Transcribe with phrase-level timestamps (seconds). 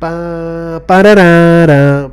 [0.00, 2.09] Pá, pararara,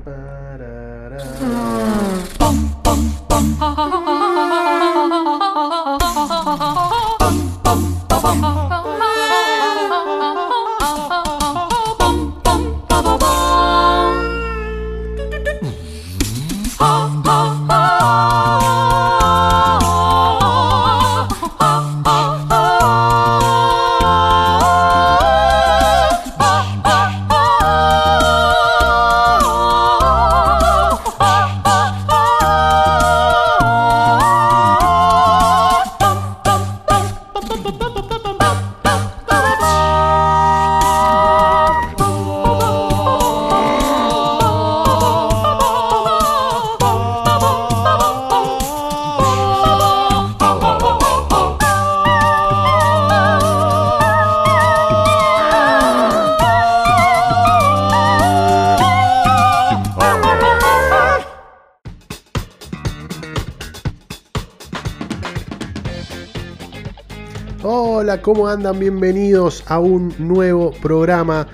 [68.27, 68.77] ¿cómo andan?
[68.77, 71.47] Bienvenidos a un nuevo programa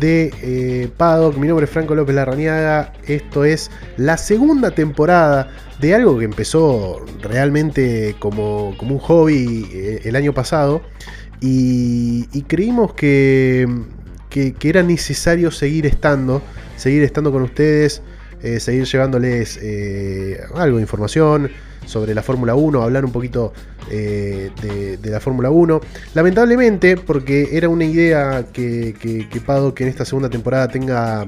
[0.00, 1.36] de eh, Paddock.
[1.36, 2.94] Mi nombre es Franco López Larrañaga.
[3.06, 5.50] Esto es la segunda temporada
[5.82, 10.80] de algo que empezó realmente como, como un hobby eh, el año pasado.
[11.42, 13.68] Y, y creímos que,
[14.30, 16.40] que- era necesario seguir estando,
[16.78, 18.00] seguir estando con ustedes,
[18.42, 21.50] eh, seguir llevándoles eh, algo de información
[21.84, 23.52] sobre la Fórmula 1, hablar un poquito
[23.90, 24.50] eh,
[25.00, 25.80] de, la Fórmula 1.
[26.14, 31.26] Lamentablemente, porque era una idea que, que, que en esta segunda temporada tenga,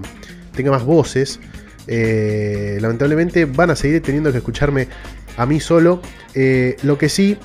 [0.54, 1.40] tenga más voces,
[1.86, 4.88] eh, lamentablemente van a seguir teniendo que escucharme
[5.36, 6.00] a mí solo.
[6.34, 7.36] Eh, lo que sí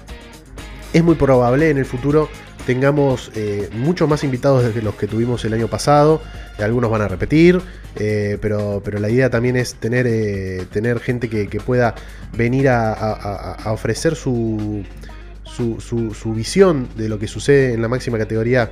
[0.93, 2.29] es muy probable en el futuro
[2.65, 6.21] tengamos eh, muchos más invitados de los que tuvimos el año pasado.
[6.59, 7.61] Algunos van a repetir,
[7.95, 11.95] eh, pero, pero la idea también es tener, eh, tener gente que, pueda
[12.37, 14.83] venir a, ofrecer su,
[15.43, 18.71] su, visión de lo que sucede en la máxima categoría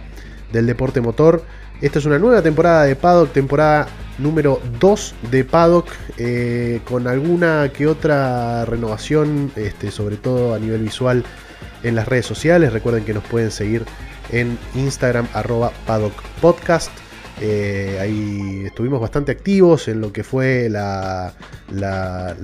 [0.52, 1.44] del deporte motor.
[1.82, 3.88] Esta es una nueva temporada de Paddock, temporada
[4.18, 5.88] número 2 de Paddock,
[6.86, 11.24] con alguna que otra renovación, este, sobre todo a nivel visual
[11.84, 12.74] en las redes sociales.
[12.74, 13.84] Recuerden que nos pueden seguir
[14.32, 16.92] en Instagram, arroba Paddock Podcast.
[17.42, 21.34] Eh, ahí estuvimos bastante activos en lo que fue la,
[21.72, 22.36] la-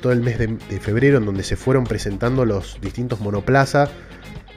[0.00, 3.88] todo el mes de, de febrero, en donde se fueron presentando los distintos monoplaza.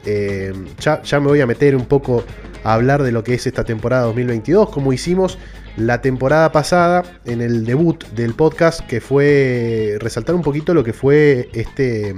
[0.05, 2.23] Eh, ya, ya me voy a meter un poco
[2.63, 5.39] a hablar de lo que es esta temporada 2022, como hicimos
[5.77, 10.93] la temporada pasada en el debut del podcast, que fue resaltar un poquito lo que
[10.93, 12.13] fue este,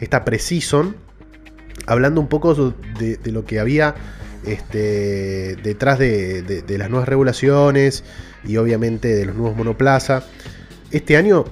[0.00, 0.96] esta pre-season,
[1.86, 2.54] hablando un poco
[2.98, 3.94] de, lo que había
[4.46, 8.04] este, detrás de, las nuevas regulaciones
[8.44, 10.24] y obviamente de los nuevos monoplaza.
[10.90, 11.44] Este año,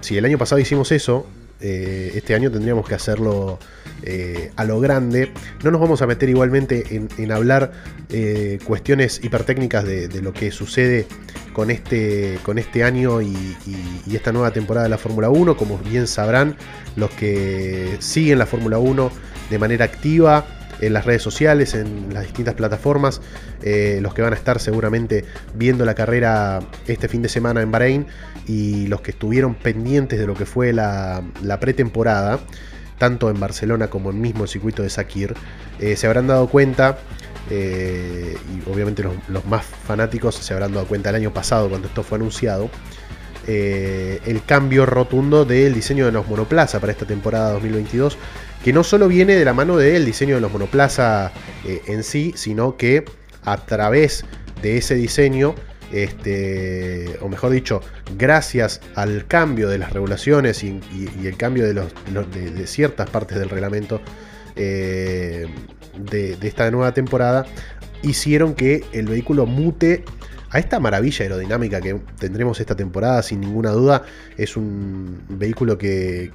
[0.00, 1.26] si el año pasado hicimos eso,
[1.60, 3.58] eh, este año tendríamos que hacerlo
[4.02, 5.30] eh, a lo grande.
[5.62, 6.84] No nos vamos a meter igualmente
[7.16, 7.72] en, hablar
[8.10, 11.06] eh, cuestiones hipertécnicas de, de lo que sucede
[11.52, 13.26] con este, con este año y,
[13.66, 15.56] y- y esta nueva temporada de la Fórmula 1.
[15.56, 16.56] Como bien sabrán,
[16.96, 19.12] los que siguen la Fórmula 1
[19.52, 20.46] de manera activa
[20.80, 23.20] en las redes sociales, en las distintas plataformas,
[23.62, 25.24] eh, los que van a estar seguramente
[25.54, 28.06] viendo la carrera este fin de semana en Bahrein
[28.48, 32.40] y los que estuvieron pendientes de lo que fue la, la pretemporada,
[32.98, 35.34] tanto en Barcelona como en mismo el circuito de Sakir,
[35.78, 36.98] eh, se habrán dado cuenta,
[37.50, 41.86] eh, y obviamente los, los más fanáticos se habrán dado cuenta el año pasado cuando
[41.86, 42.70] esto fue anunciado,
[43.44, 48.16] el cambio rotundo del diseño de los monoplaza para esta temporada 2022,
[48.64, 51.32] que no solo viene de la mano del diseño de los monoplaza
[51.66, 53.04] eh, en sí, sino que
[53.44, 54.24] a través
[54.62, 55.54] de ese diseño,
[55.92, 57.80] este, o mejor dicho,
[58.16, 60.80] gracias al cambio de las regulaciones y,
[61.24, 64.00] el cambio de, ciertas partes del reglamento
[64.54, 65.46] eh,
[65.98, 67.46] de, esta nueva temporada,
[68.02, 70.04] hicieron que el vehículo mute
[70.50, 74.02] a esta maravilla aerodinámica que tendremos esta temporada, sin ninguna duda,
[74.36, 76.30] es un vehículo que,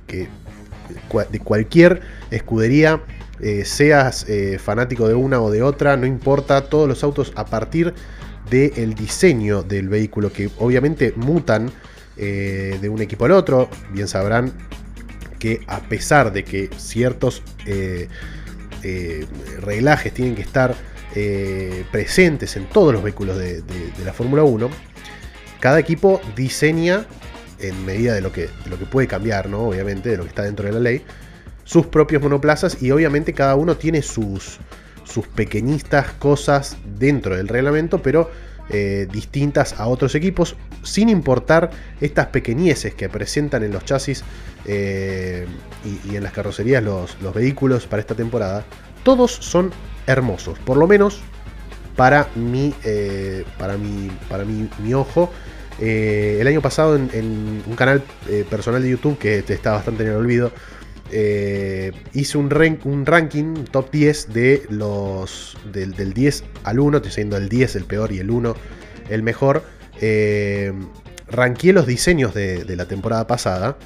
[1.31, 2.01] de cualquier
[2.31, 3.01] escudería,
[3.39, 7.45] eh, seas eh, fanático de una o de otra, no importa, todos los autos a
[7.45, 7.93] partir
[8.49, 11.69] del diseño del vehículo, que obviamente mutan
[12.17, 14.53] eh, de un equipo al otro, bien sabrán
[15.37, 17.43] que a pesar de que ciertos
[19.61, 20.73] reglajes tienen que estar
[21.91, 24.69] presentes en todos los vehículos de, de- de la Fórmula 1,
[25.59, 27.05] cada equipo diseña
[27.59, 29.67] en medida de lo que, lo que puede cambiar, ¿no?
[29.67, 31.03] Obviamente, de lo que está dentro de la ley,
[31.63, 34.59] sus propios monoplazas y obviamente cada uno tiene sus,
[35.03, 38.29] sus pequeñitas cosas dentro del reglamento, pero
[38.69, 41.71] eh, distintas a otros equipos, sin importar
[42.01, 44.25] estas pequeñeces que presentan en los chasis
[44.65, 45.47] eh,
[46.05, 48.65] y, en las carrocerías los, vehículos para esta temporada,
[49.03, 49.71] todos son
[50.05, 51.21] hermosos, por lo menos
[51.95, 55.31] para mi, eh, para mi, para mi, ojo.
[55.79, 58.03] El año pasado en, un canal
[58.49, 60.51] personal de YouTube que está bastante en el olvido,
[62.13, 67.75] hice un, ranking, top 10 de los del, 10 al 1, estoy diciendo el 10
[67.75, 68.55] el peor y el 1
[69.09, 69.63] el mejor.
[70.01, 70.73] Eh,
[71.27, 73.77] ranqué los diseños de, la temporada pasada.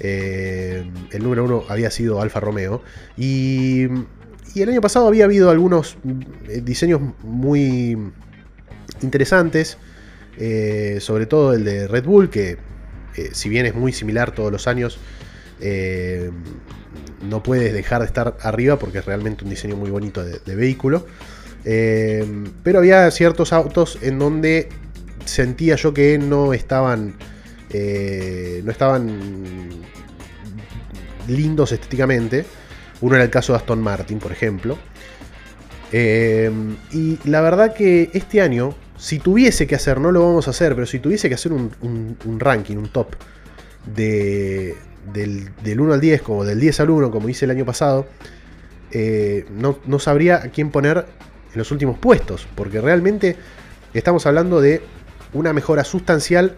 [0.00, 2.82] Eh, el número 1 había sido Alfa Romeo.
[3.16, 3.86] Y,
[4.54, 5.96] y, el año pasado había habido algunos
[6.48, 7.96] eh, diseños muy
[9.02, 9.78] interesantes.
[11.00, 12.58] Sobre todo el de Red Bull, que
[13.32, 14.98] si bien es muy similar todos los años,
[17.22, 21.06] no puedes dejar de estar arriba porque es realmente un diseño muy bonito de, vehículo.
[21.64, 22.26] Eh,
[22.62, 24.68] pero había ciertos autos en donde
[25.24, 27.14] sentía yo que no estaban.
[27.70, 29.68] Eh, no estaban
[31.28, 32.44] lindos estéticamente.
[33.00, 34.78] Uno era el caso de Aston Martin, por ejemplo.
[35.92, 36.50] Eh,
[36.90, 40.76] y la verdad que este año, si tuviese que hacer, no lo vamos a hacer,
[40.76, 43.16] pero si tuviese que hacer un, ranking, un top
[43.84, 44.76] de,
[45.12, 48.06] del, 1 al 10, como del 10 al 1, como hice el año pasado,
[48.92, 50.98] eh, no, sabría a quién poner
[51.52, 53.34] en los últimos puestos, porque realmente
[53.92, 54.82] estamos hablando de
[55.32, 56.54] una mejora sustancial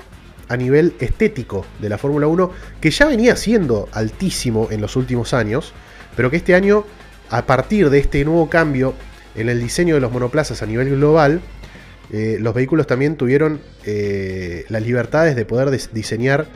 [0.51, 5.33] a nivel estético de la Fórmula 1, que ya venía siendo altísimo en los últimos
[5.33, 5.73] años,
[6.15, 6.85] pero que este año,
[7.31, 8.93] a partir de este nuevo cambio
[9.35, 11.41] en el diseño de los monoplazas a nivel global,
[12.17, 16.47] eh, los vehículos también tuvieron eh, las libertades de poder diseñar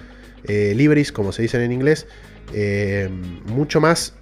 [0.44, 2.06] eh, libris, como se dicen en inglés,
[2.54, 3.10] eh,
[3.46, 4.14] mucho más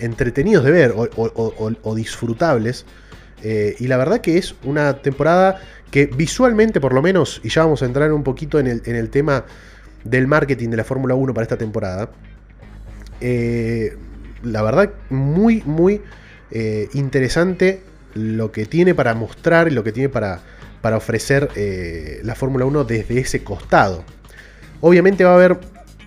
[0.00, 2.84] entretenidos de ver o, disfrutables.
[3.42, 5.60] y la verdad que es una temporada
[5.92, 9.44] que visualmente por lo menos, y ya vamos a entrar un poquito en el, tema
[10.02, 12.10] del marketing de la Fórmula 1 para esta temporada,
[13.20, 16.00] la verdad muy, muy
[16.92, 17.82] interesante
[18.14, 20.40] lo que tiene para mostrar y lo que tiene para
[20.82, 24.04] para ofrecer eh, la Fórmula 1 desde ese costado.
[24.82, 25.58] Obviamente va a haber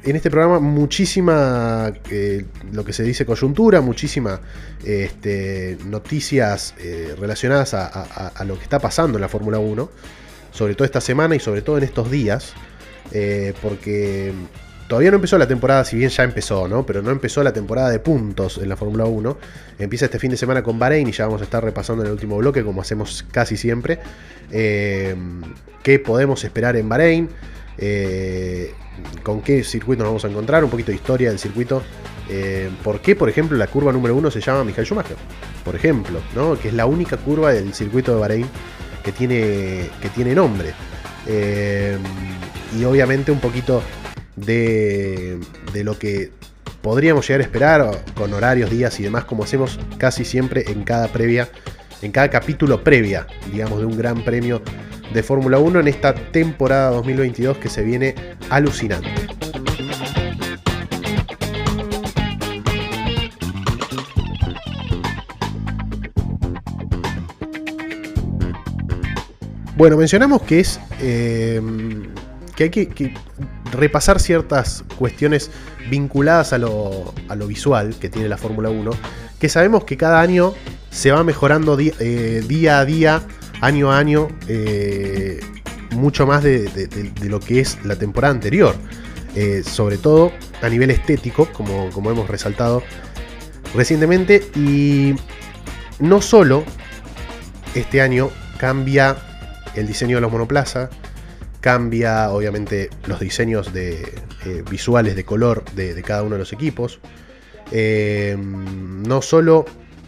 [0.03, 4.39] en este programa muchísima, eh, lo que se dice coyuntura, muchísimas
[4.83, 9.89] este, noticias eh, relacionadas a, lo que está pasando en la Fórmula 1,
[10.51, 12.53] sobre todo esta semana y sobre todo en estos días,
[13.63, 14.31] porque
[14.87, 16.85] Todavía no empezó la temporada, si bien ya empezó, ¿no?
[16.85, 19.37] Pero no empezó la temporada de puntos en la Fórmula 1.
[19.79, 22.13] Empieza este fin de semana con Bahrein y ya vamos a estar repasando en el
[22.13, 23.99] último bloque, como hacemos casi siempre.
[24.51, 25.15] Eh,
[25.81, 27.29] ¿Qué podemos esperar en Bahrein?
[27.79, 28.73] Eh,
[29.23, 30.63] ¿Con qué circuito nos vamos a encontrar?
[30.63, 31.81] Un poquito de historia del circuito.
[32.29, 35.17] Eh, ¿Por qué, por ejemplo, la curva número 1 se llama Michael Schumacher?
[35.63, 36.59] Por ejemplo, ¿no?
[36.59, 38.45] Que es la única curva del circuito de Bahrein
[39.03, 40.73] que tiene, que tiene nombre.
[42.77, 43.81] y obviamente un poquito
[44.35, 45.39] de,
[45.83, 46.31] lo que
[46.81, 51.07] podríamos llegar a esperar con horarios, días y demás, como hacemos casi siempre en cada
[51.07, 51.49] previa,
[52.01, 54.61] en cada capítulo previa, digamos, de un gran premio
[55.13, 58.15] de Fórmula 1 en esta temporada 2022 que se viene
[58.49, 59.09] alucinante.
[69.77, 71.61] Bueno, mencionamos que es eh,
[72.55, 73.13] que hay que,
[73.75, 75.51] repasar ciertas cuestiones
[75.89, 77.13] vinculadas a lo,
[77.47, 78.91] visual que tiene la Fórmula 1,
[79.39, 80.53] que sabemos que cada año
[80.89, 83.21] se va mejorando eh, día a día,
[83.61, 85.39] año a año, eh,
[85.91, 86.69] mucho más de,
[87.23, 88.75] lo que es la temporada anterior.
[89.35, 92.81] Eh, sobre todo a nivel estético, como, como hemos resaltado
[93.73, 94.49] recientemente.
[94.55, 95.15] Y
[95.99, 96.63] no solo
[97.75, 99.17] este año cambia
[99.75, 100.89] el diseño de los monoplazas,
[101.65, 104.03] cambia obviamente los diseños de,
[104.45, 106.99] eh, visuales de color de, cada uno de los equipos.
[107.71, 109.65] Eh, no solo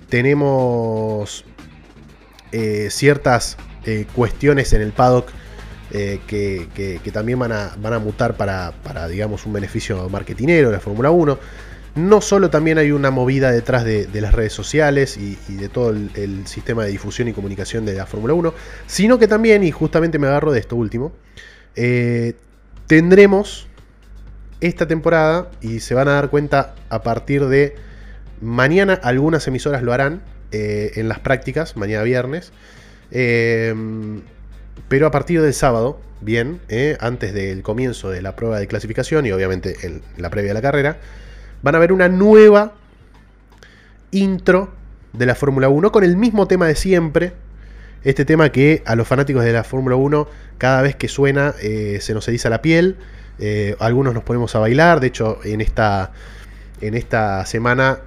[0.07, 1.45] tenemos
[2.51, 3.57] eh, ciertas
[4.13, 5.31] cuestiones en el paddock
[5.89, 11.09] que, también van a, van a mutar para, digamos, un beneficio marketinero de la Fórmula
[11.09, 11.39] 1.
[11.97, 16.45] No solo también hay una movida detrás de, las redes sociales y, de todo el,
[16.45, 18.53] sistema de difusión y comunicación de la Fórmula 1,
[18.85, 21.11] sino que también, y justamente me agarro de esto último,
[21.75, 22.35] eh,
[22.85, 23.67] tendremos
[24.61, 27.75] esta temporada y se van a dar cuenta a partir de
[28.41, 32.53] mañana, algunas emisoras lo harán eh, en las prácticas, mañana viernes,
[33.09, 33.73] eh,
[34.87, 36.59] pero a partir del sábado, bien,
[36.99, 40.61] antes del comienzo de la prueba de clasificación y obviamente en la previa de la
[40.61, 40.99] carrera,
[41.61, 42.73] van a ver una nueva
[44.11, 44.73] intro
[45.13, 47.33] de la Fórmula 1 con el mismo tema de siempre,
[48.03, 51.97] Este tema que a los fanáticos de la Fórmula 1 cada vez que suena eh,
[52.01, 52.97] se nos eriza la piel,
[53.39, 56.11] eh, algunos nos ponemos a bailar, de hecho en esta,
[56.79, 57.99] en esta semana,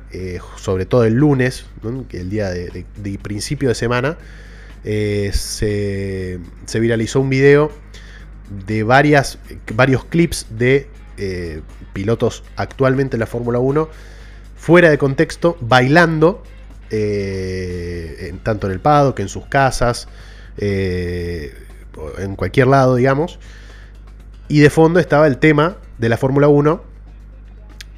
[0.57, 1.67] sobre todo el lunes,
[2.13, 4.17] el día de, principio de semana,
[4.83, 7.71] se, se, viralizó un video
[8.67, 9.39] de varias,
[9.75, 10.89] varios clips de
[11.93, 13.89] pilotos actualmente en la Fórmula 1
[14.61, 16.43] fuera de contexto, bailando,
[16.91, 20.07] eh, tanto en el paddock, en sus casas,
[20.59, 21.55] eh,
[22.19, 23.39] en cualquier lado, digamos.
[24.49, 26.83] Y de fondo estaba el tema de la Fórmula 1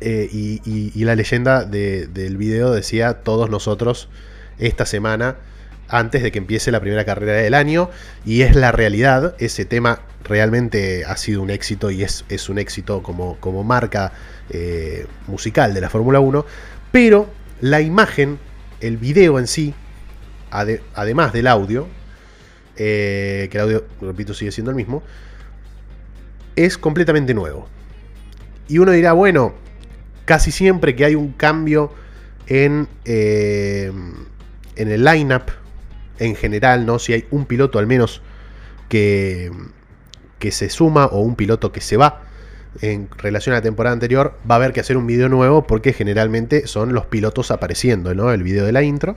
[0.01, 4.09] eh, y, la leyenda del video decía todos nosotros
[4.59, 5.37] esta semana
[5.93, 7.91] antes de que empiece la primera carrera del año
[8.25, 12.59] y es la realidad, ese tema realmente ha sido un éxito y es, es un
[12.59, 14.13] éxito como, como marca
[14.49, 16.47] eh, musical de la Fórmula 1,
[16.91, 17.29] pero
[17.61, 18.39] la imagen,
[18.81, 19.75] el video en sí,
[20.51, 21.87] además del audio,
[22.77, 25.03] eh, que el audio, repito, sigue siendo el mismo,
[26.57, 27.69] es completamente nuevo.
[28.67, 29.53] Y uno dirá, bueno,
[30.25, 31.93] casi siempre que hay un cambio
[32.47, 33.93] en, eh,
[34.77, 35.62] en el lineup
[36.23, 36.99] en general, ¿no?
[36.99, 38.23] Si hay un piloto al menos
[38.89, 39.51] que,
[40.39, 42.23] que se suma o un piloto que se va,
[42.81, 45.93] en relación a la temporada anterior, va a haber que hacer un video nuevo porque
[45.93, 48.33] generalmente son los pilotos apareciendo, ¿no?
[48.33, 49.17] El video de la intro.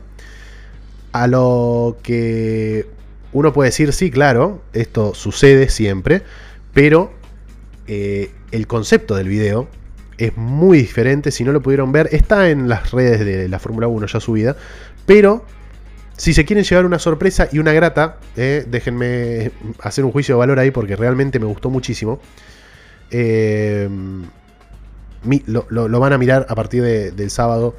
[1.14, 2.86] A lo que
[3.32, 6.24] uno puede decir, sí, claro, esto sucede siempre,
[6.74, 7.14] pero
[7.88, 9.70] eh, el concepto del video
[10.18, 11.32] es muy diferente.
[11.32, 14.58] Si no lo pudieron ver, está en las redes de la Fórmula 1 ya subida,
[15.06, 15.46] pero
[16.18, 20.40] si se quieren llevar una sorpresa y una grata, eh, déjenme hacer un juicio de
[20.40, 22.20] valor ahí porque realmente me gustó muchísimo.
[23.12, 23.90] Eh,
[25.46, 27.76] lo, van a mirar a partir del sábado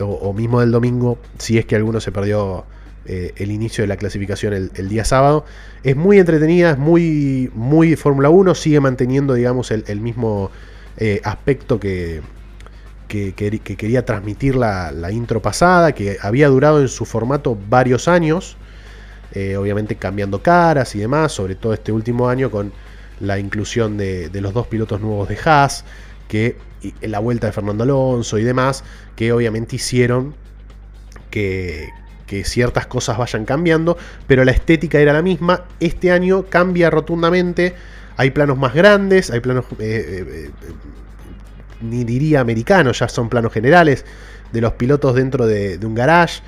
[0.00, 2.64] o, mismo del domingo, si es que alguno se perdió
[3.06, 5.44] eh, el inicio de la clasificación el, día sábado.
[5.82, 10.50] Es muy entretenida, es muy, muy Fórmula 1, sigue manteniendo, digamos, el, mismo
[10.96, 12.20] eh, aspecto que,
[13.08, 18.56] que, quería transmitir la, intro pasada, que había durado en su formato varios años,
[19.56, 22.72] obviamente cambiando caras y demás, sobre todo este último año con
[23.20, 25.84] la inclusión de, los dos pilotos nuevos de Haas,
[26.28, 26.56] que
[27.00, 28.84] la vuelta de Fernando Alonso y demás,
[29.16, 30.34] que obviamente hicieron
[31.30, 31.90] que,
[32.44, 33.96] ciertas cosas vayan cambiando,
[34.26, 35.64] pero la estética era la misma.
[35.80, 37.74] Este año cambia rotundamente,
[38.16, 40.50] hay planos más grandes, hay planos, eh, eh, eh,
[41.80, 44.04] ni diría americanos, ya son planos generales
[44.52, 46.40] de los pilotos dentro de, de un garage.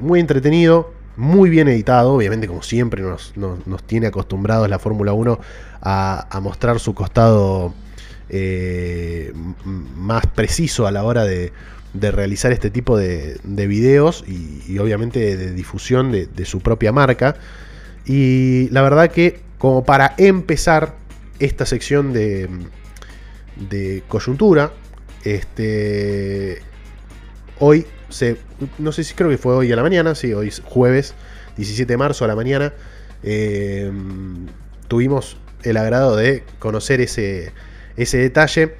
[0.00, 3.34] muy entretenido, muy bien editado, obviamente como siempre nos,
[3.86, 5.38] tiene acostumbrados la Fórmula 1
[5.82, 7.74] a, mostrar su costado
[8.28, 9.32] eh,
[9.64, 11.52] más preciso a la hora de,
[11.92, 17.34] realizar este tipo de, videos y, obviamente de, difusión de, su propia marca.
[18.06, 20.94] Y la verdad que como para empezar
[21.40, 22.48] esta sección de,
[23.58, 24.72] de coyuntura,
[25.24, 26.62] este,
[27.58, 27.86] hoy
[28.78, 31.14] no sé si creo que fue hoy a la mañana, sí, hoy es jueves
[31.56, 32.72] 17 de marzo a la mañana,
[33.22, 33.90] eh,
[34.86, 37.52] tuvimos el agrado de conocer ese,
[37.96, 38.74] ese detalle.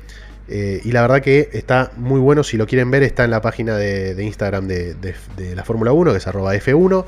[0.50, 2.42] Eh, y la verdad que está muy bueno.
[2.42, 5.14] Si lo quieren ver, está en la página de, Instagram de,
[5.54, 7.04] la Fórmula 1, que es arroba F1.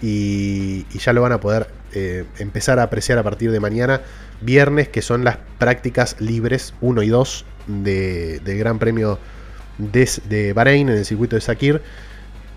[0.00, 4.02] Y, ya lo van a poder eh, empezar a apreciar a partir de mañana,
[4.40, 9.18] viernes, que son las prácticas libres 1 y 2 del Gran Premio
[9.78, 11.80] de, Bahrein en el circuito de Sakir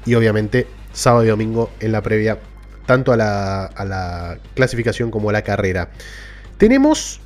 [0.06, 2.40] y obviamente sábado y domingo en la previa
[2.86, 5.90] tanto a la, clasificación como a la carrera.
[6.58, 7.22] Tenemos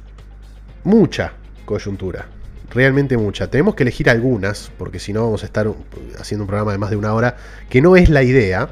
[0.83, 1.33] mucha
[1.65, 2.27] coyuntura,
[2.69, 3.49] realmente mucha.
[3.49, 5.67] Tenemos que elegir algunas, porque si no vamos a estar
[6.19, 7.37] haciendo un programa de más de una hora,
[7.69, 8.69] que no es la idea.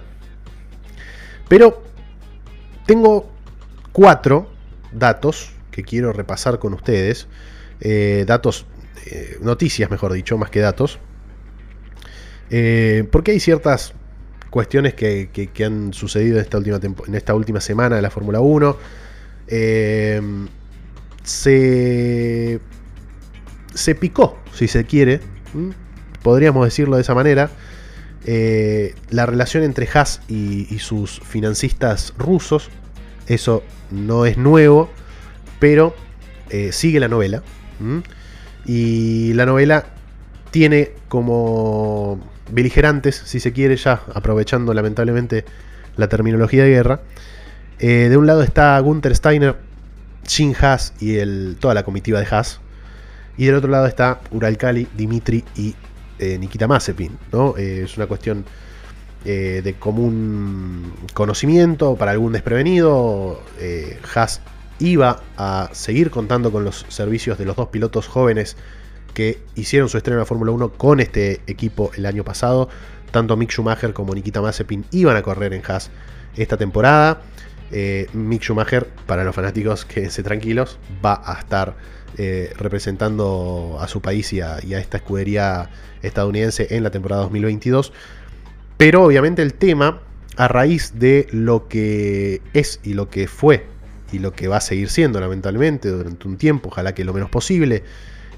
[1.48, 1.84] Pero
[2.86, 3.30] tengo
[3.92, 4.50] cuatro
[4.92, 7.28] datos que quiero repasar con ustedes.
[7.82, 8.66] Eh, datos,
[9.06, 11.00] eh, noticias mejor dicho, más que datos.
[12.50, 13.94] Eh, porque hay ciertas
[14.50, 18.78] cuestiones que, han sucedido en esta última, en esta última semana de la Fórmula 1.
[19.48, 20.22] Eh,
[21.24, 22.60] se,
[23.74, 25.22] se picó, si se quiere,
[26.22, 27.50] podríamos decirlo de esa manera,
[28.26, 32.70] eh, la relación entre Haas y, sus financistas rusos.
[33.28, 34.90] Eso no es nuevo,
[35.60, 35.96] pero
[36.72, 37.42] sigue la novela.
[38.66, 39.86] Y la novela
[40.52, 42.20] tiene como
[42.52, 45.46] beligerantes, si se quiere, ya aprovechando lamentablemente
[45.98, 47.02] la terminología de guerra.
[47.80, 49.56] Eh, de un lado está Gunther Steiner,
[50.28, 51.18] Shin Haas y
[51.56, 52.60] toda la comitiva de Haas.
[53.36, 55.76] Y del otro lado está Uralkali, Dimitri y
[56.20, 57.18] eh, Nikita Mazepin.
[57.32, 57.56] ¿no?
[57.58, 58.46] Eh, es una cuestión
[59.26, 63.42] eh, de común conocimiento para algún desprevenido,
[64.14, 64.42] Haas
[64.80, 68.58] iba a seguir contando con los servicios de los dos pilotos jóvenes
[69.14, 72.70] que hicieron su estreno en la Fórmula 1 con este equipo el año pasado.
[73.12, 75.90] Tanto Mick Schumacher como Nikita Mazepin iban a correr en Haas
[76.36, 77.22] esta temporada.
[78.14, 81.76] Mick Schumacher, para los fanáticos, quédense tranquilos, va a estar
[82.18, 85.70] eh, representando a su país y a, esta escudería
[86.02, 87.92] estadounidense en la temporada 2022.
[88.78, 90.02] Pero obviamente el tema,
[90.38, 93.66] a raíz de lo que es y lo que fue
[94.12, 97.30] y lo que va a seguir siendo lamentablemente durante un tiempo, ojalá que lo menos
[97.30, 97.84] posible,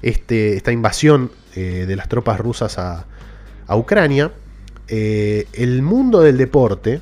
[0.02, 3.06] este, esta invasión eh, de las tropas rusas a,
[3.68, 4.30] Ucrania,
[4.88, 7.00] el mundo del deporte,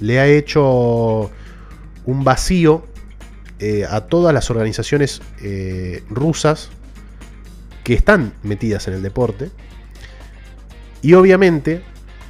[0.00, 1.30] le ha hecho
[2.06, 2.86] un vacío
[3.58, 6.70] eh, a todas las organizaciones eh, rusas
[7.84, 9.50] que están metidas en el deporte.
[11.02, 11.82] Y obviamente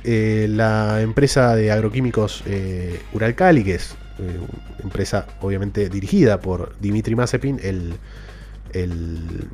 [0.04, 2.45] eh, la empresa de agroquímicos
[3.12, 7.95] Uralkali, que es una empresa obviamente dirigida por Dmitry Mazepin, el,
[8.73, 9.49] el,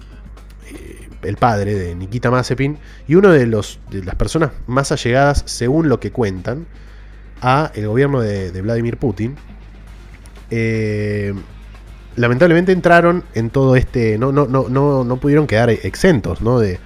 [1.22, 6.00] el, padre de Nikita Mazepin, y uno de, de las personas más allegadas, según lo
[6.00, 6.66] que cuentan,
[7.42, 9.36] a el gobierno de, Vladimir Putin.
[10.50, 11.34] Eh,
[12.16, 14.18] lamentablemente entraron en todo este.
[14.18, 16.58] No, no, no, no, no pudieron quedar exentos ¿no?
[16.58, 16.78] de,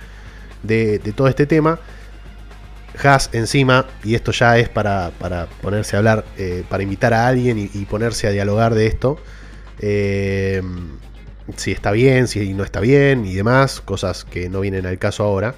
[0.62, 1.78] de, todo este tema.
[3.02, 7.26] Haas encima, y esto ya es para, para ponerse a hablar, eh, para invitar a
[7.26, 9.18] alguien y, ponerse a dialogar de esto.
[9.80, 10.62] Eh,
[11.56, 15.24] si está bien, si no está bien y demás, cosas que no vienen al caso
[15.24, 15.54] ahora.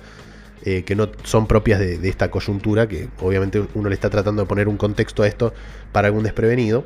[0.65, 4.49] Eh, que no son propias de, esta coyuntura, que obviamente uno le está tratando de
[4.49, 5.55] poner un contexto a esto
[5.93, 6.85] para algún desprevenido.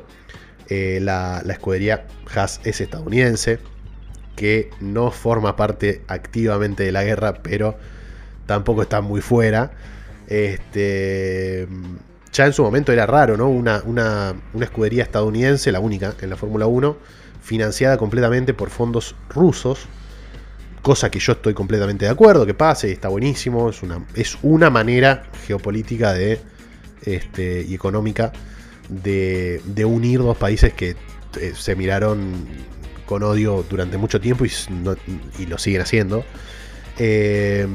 [0.69, 3.59] Eh, la, escudería Haas es estadounidense,
[4.35, 7.77] que no forma parte activamente de la guerra, pero
[8.45, 9.71] tampoco está muy fuera.
[10.27, 11.67] Este,
[12.31, 13.49] ya en su momento era raro, ¿no?
[13.49, 16.97] Una, una, una escudería estadounidense, la única en la Fórmula 1,
[17.41, 19.87] financiada completamente por fondos rusos
[20.83, 24.69] cosa que yo estoy completamente de acuerdo, que pase, está buenísimo, es una, es una
[24.69, 26.39] manera geopolítica de,
[27.01, 28.33] este, y económica
[28.89, 30.95] de, unir dos países que
[31.39, 32.45] eh, se miraron
[33.05, 36.23] con odio durante mucho tiempo y, lo siguen haciendo.
[36.99, 37.67] Eh,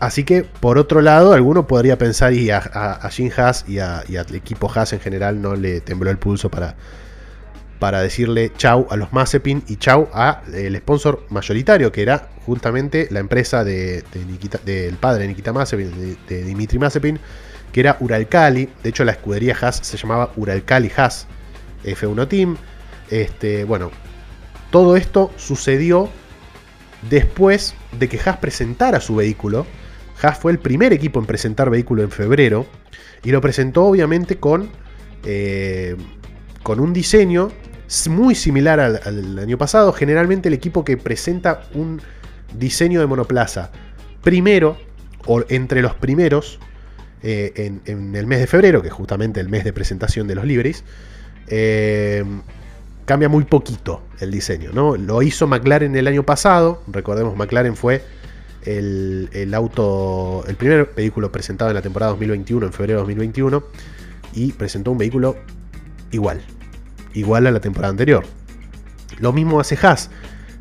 [0.00, 3.78] así que, por otro lado, alguno podría pensar, y a, a, Jim Haas y, y
[3.78, 6.76] al equipo Haas en general no le tembló el pulso para
[7.84, 13.08] para decirle chau a los Mazepin y chau a el sponsor mayoritario, que era justamente
[13.10, 14.02] la empresa de,
[14.64, 17.18] del padre de Nikita Mazepin, de, Dimitri Mazepin,
[17.74, 18.68] que era Uralkali.
[18.84, 21.26] De hecho, la escudería Haas se llamaba Uralkali Haas
[21.82, 22.56] F1 Team.
[23.10, 23.90] Este, bueno,
[24.70, 26.08] todo esto sucedió
[27.10, 29.66] después de que Haas presentara su vehículo.
[30.22, 32.64] Haas fue el primer equipo en presentar vehículo en febrero
[33.24, 34.70] y lo presentó obviamente con
[35.24, 35.96] eh,
[36.62, 37.50] con un diseño
[38.08, 39.92] muy similar al, año pasado.
[39.92, 42.00] Generalmente el equipo que presenta un
[42.56, 43.72] diseño de monoplaza
[44.22, 44.76] primero,
[45.26, 46.60] o entre los primeros,
[47.26, 50.44] eh, en, el mes de febrero, que es justamente el mes de presentación de los
[50.44, 50.84] libres,
[51.46, 52.22] eh,
[53.06, 54.72] cambia muy poquito el diseño.
[54.74, 54.96] ¿no?
[54.96, 56.82] Lo hizo McLaren el año pasado.
[56.86, 58.02] Recordemos, McLaren fue
[58.66, 63.64] el, el, auto, el primer vehículo presentado en la temporada 2021, en febrero de 2021,
[64.34, 65.36] y presentó un vehículo
[66.10, 66.42] igual,
[67.14, 68.26] igual a la temporada anterior.
[69.18, 70.10] Lo mismo hace Haas.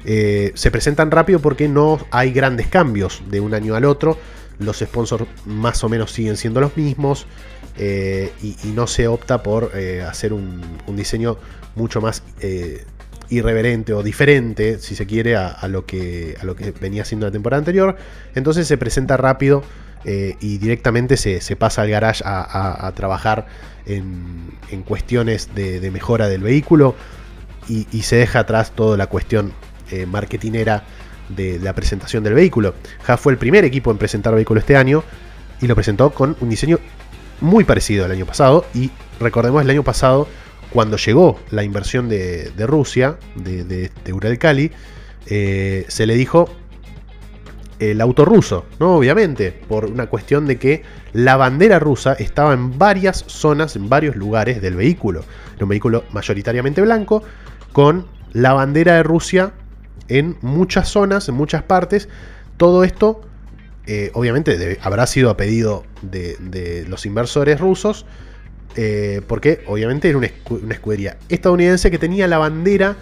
[0.06, 4.18] Eh, se presentan rápido porque no hay grandes cambios de un año al otro.
[4.60, 7.26] Los sponsors más o menos siguen siendo los mismos.
[7.78, 11.38] Eh, y, no se opta por eh, hacer un, diseño
[11.76, 12.22] mucho más
[13.30, 17.32] irreverente o diferente, si se quiere, a, lo que, a lo que venía siendo la
[17.32, 17.98] temporada anterior.
[18.36, 19.64] Entonces se presenta rápido
[20.06, 23.48] y directamente se, pasa al garage a trabajar
[23.86, 26.96] en, cuestiones de, mejora del vehículo
[27.68, 29.54] y, se deja atrás toda la cuestión
[29.92, 30.84] eh, marketinera
[31.36, 32.74] de, la presentación del vehículo.
[33.06, 35.04] Haas fue el primer equipo en presentar vehículo este año
[35.62, 36.80] y lo presentó con un diseño
[37.42, 40.28] muy parecido al año pasado y recordemos el año pasado
[40.70, 43.92] cuando llegó la inversión de, Rusia, de, de,
[45.28, 46.50] eh, se le dijo
[47.80, 48.96] el auto ruso, ¿no?
[48.96, 54.16] Obviamente, por una cuestión de que la bandera rusa estaba en varias zonas, en varios
[54.16, 55.24] lugares del vehículo.
[55.56, 57.24] Era un vehículo mayoritariamente blanco,
[57.72, 59.54] con la bandera de Rusia
[60.08, 62.10] en muchas zonas, en muchas partes.
[62.58, 63.22] Todo esto,
[63.88, 68.06] eh, obviamente, habrá sido a pedido de, los inversores rusos,
[68.76, 72.96] eh, porque obviamente era una, escudería estadounidense que tenía la bandera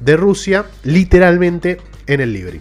[0.00, 2.60] de Rusia literalmente en el livery.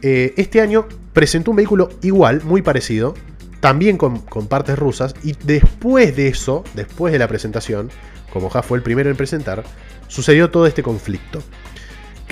[0.00, 3.14] Eh, este año presentó un vehículo igual, muy parecido,
[3.60, 7.90] también con, partes rusas, y después de eso, después de la presentación,
[8.32, 9.62] como Haas fue el primero en presentar,
[10.08, 11.42] sucedió todo este conflicto,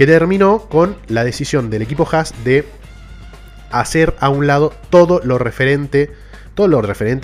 [0.00, 2.64] que terminó con la decisión del equipo Haas de
[3.70, 6.10] hacer a un lado todo lo referente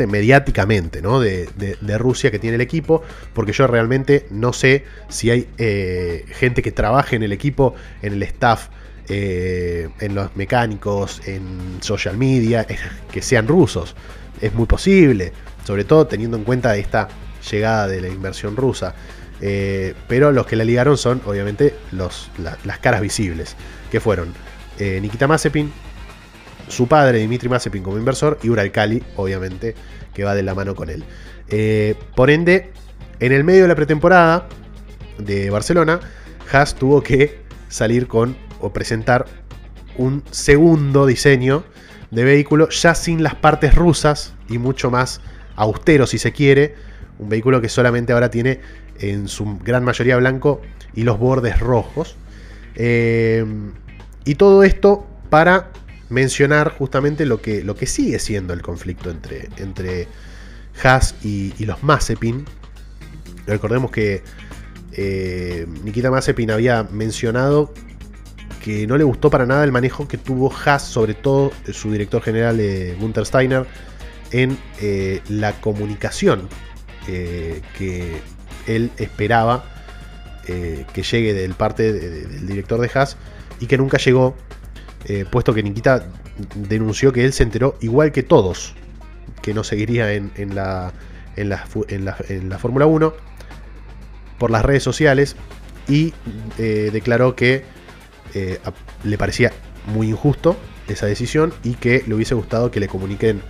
[0.06, 1.18] mediáticamente ¿no?
[1.18, 1.48] de,
[1.96, 6.70] Rusia que tiene el equipo, porque yo realmente no sé si hay eh, gente que
[6.70, 8.68] trabaje en el equipo, en el staff,
[9.08, 12.66] eh, en los mecánicos, en social media,
[13.10, 13.96] que sean rusos.
[14.42, 15.32] Es muy posible,
[15.64, 17.08] sobre todo teniendo en cuenta esta
[17.50, 18.94] llegada de la inversión rusa.
[19.40, 23.56] Eh, pero los que la ligaron son obviamente los, las caras visibles,
[23.90, 24.32] que fueron
[24.78, 25.72] Nikita Mazepin,
[26.68, 29.74] su padre, Dimitri Mazepin, como inversor, y Uralcali, obviamente,
[30.14, 31.04] que va de la mano con él.
[31.48, 32.72] Eh, por ende,
[33.20, 34.48] en el medio de la pretemporada
[35.18, 36.00] de Barcelona,
[36.50, 39.26] Haas tuvo que salir con o presentar
[39.96, 41.64] un segundo diseño
[42.10, 45.20] de vehículo ya sin las partes rusas y mucho más
[45.56, 46.74] austero si se quiere.
[47.18, 48.60] Un vehículo que solamente ahora tiene
[49.00, 50.60] en su gran mayoría blanco
[50.94, 52.16] y los bordes rojos.
[52.74, 53.44] Eh,
[54.24, 55.70] y todo esto para
[56.08, 60.08] mencionar justamente lo que, lo que sigue siendo el conflicto entre, entre
[60.82, 62.44] Haas y, los Mazepin.
[63.46, 64.22] Recordemos que
[64.92, 67.72] eh, Nikita Mazepin había mencionado
[68.62, 72.22] que no le gustó para nada el manejo que tuvo Haas, sobre todo su director
[72.22, 73.66] general eh, Gunther Steiner,
[74.32, 76.48] en eh, la comunicación
[77.06, 78.20] que
[78.66, 79.64] él esperaba
[80.46, 83.16] que llegue del parte del director de Haas
[83.58, 84.36] y que nunca llegó
[85.08, 86.06] eh, puesto que Nikita
[86.54, 88.74] denunció que él se enteró igual que todos
[89.40, 90.92] que no seguiría en, la,
[91.36, 93.14] en la, Fórmula 1
[94.38, 95.36] por las redes sociales
[95.86, 96.12] y
[96.58, 97.62] eh, declaró que
[98.34, 98.58] eh,
[99.04, 99.52] le parecía
[99.86, 100.56] muy injusto
[100.88, 103.42] esa decisión y que le hubiese gustado que le comuniquen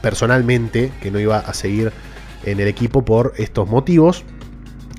[0.00, 1.92] personalmente que no iba a seguir
[2.44, 4.24] en el equipo por estos motivos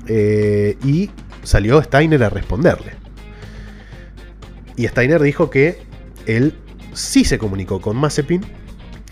[0.08, 1.10] y
[1.42, 2.92] salió Steiner a responderle.
[4.76, 5.82] Y Steiner dijo que
[6.26, 6.54] él
[6.92, 8.44] sí se comunicó con Mazepin.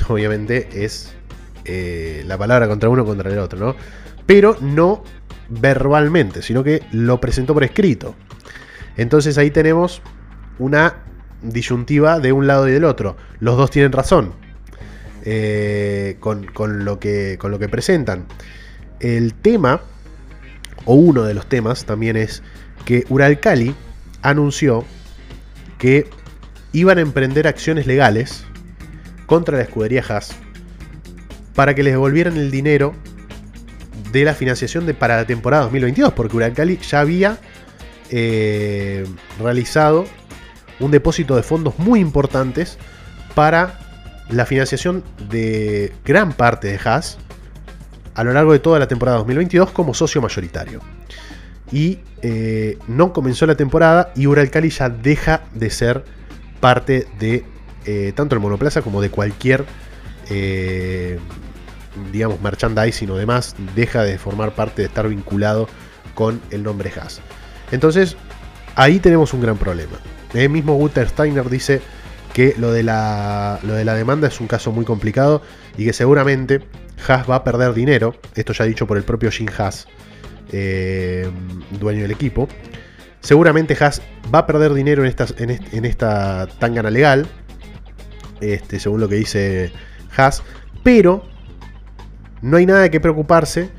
[0.08, 1.14] Obviamente es
[1.64, 3.76] eh, la palabra contra uno contra el otro, ¿no?
[4.26, 5.02] Pero no
[5.48, 8.14] verbalmente, sino que lo presentó por escrito.
[8.96, 10.02] Entonces ahí tenemos
[10.58, 10.96] una
[11.42, 13.16] disyuntiva de un lado y del otro.
[13.40, 14.32] Los dos tienen razón
[15.24, 18.26] eh, con, lo que, con lo que presentan.
[19.00, 19.80] El tema,
[20.84, 22.42] o uno de los temas también es
[22.84, 23.74] que Uralcali
[24.22, 24.84] anunció
[25.78, 26.08] que
[26.72, 28.44] iban a emprender acciones legales
[29.26, 30.34] contra la escudería Haas
[31.54, 32.94] para que les devolvieran el dinero
[34.12, 37.38] de la financiación de, para la temporada 2022, porque Uralcali ya había
[38.10, 39.06] eh,
[39.40, 40.04] realizado
[40.80, 42.78] un depósito de fondos muy importantes
[43.34, 43.83] para
[44.30, 47.18] la financiación de gran parte de Haas
[48.14, 50.80] a lo largo de toda la temporada 2022 como socio mayoritario.
[51.72, 56.04] Y eh, no comenzó la temporada y Uralcali ya deja de ser
[56.60, 57.44] parte de
[57.84, 59.64] eh, tanto el monoplaza como de cualquier
[60.30, 61.18] eh,
[62.12, 65.68] digamos merchandising o demás deja de formar parte de estar vinculado
[66.14, 67.20] con el nombre Haas.
[67.72, 68.16] Entonces
[68.76, 69.98] ahí tenemos un gran problema.
[70.32, 71.80] El mismo Guter Steiner dice
[72.34, 75.40] que lo de, la, lo de la demanda es un caso muy complicado
[75.78, 76.60] y que seguramente
[77.06, 79.86] Haas va a perder dinero esto ya dicho por el propio Jim Haas
[80.52, 81.30] eh,
[81.78, 82.48] dueño del equipo.
[83.20, 84.02] Seguramente Haas
[84.34, 87.26] va a perder dinero en esta, en, esta tangana legal,
[88.40, 89.72] este, según lo que dice
[90.16, 90.42] Haas,
[90.82, 91.24] pero
[92.42, 93.70] no hay nada de que preocuparse.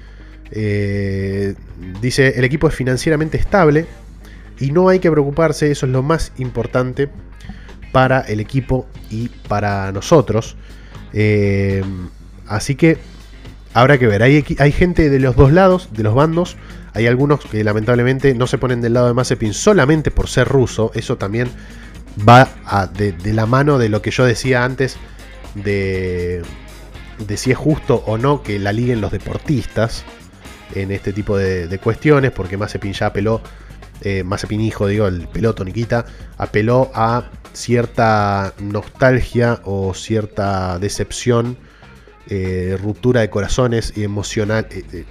[0.51, 1.55] Eh,
[2.01, 3.85] dice, el equipo es financieramente estable
[4.59, 7.09] y no hay que preocuparse, eso es lo más importante
[7.95, 10.57] para el equipo y para nosotros.
[11.13, 11.81] Eh,
[12.45, 12.97] así que
[13.73, 16.55] Habrá que ver, hay, gente de los dos lados, de los bandos.
[16.93, 20.91] Hay algunos que lamentablemente no se ponen del lado de Mazepin solamente por ser ruso.
[20.93, 21.49] Eso también
[22.17, 22.47] va
[22.93, 24.95] de, la mano de lo que yo decía antes
[25.55, 26.41] de,
[27.27, 30.05] de si es justo o no que la liguen los deportistas
[30.73, 33.41] en este tipo de, cuestiones, porque Mazepin ya apeló,
[34.01, 36.05] eh, Mazepin hijo, digo, el peloto Nikita,
[36.37, 41.57] apeló a cierta nostalgia o cierta decepción
[42.27, 45.05] eh, ruptura de corazones y emocional, eh,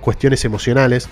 [0.00, 1.08] cuestiones emocionales,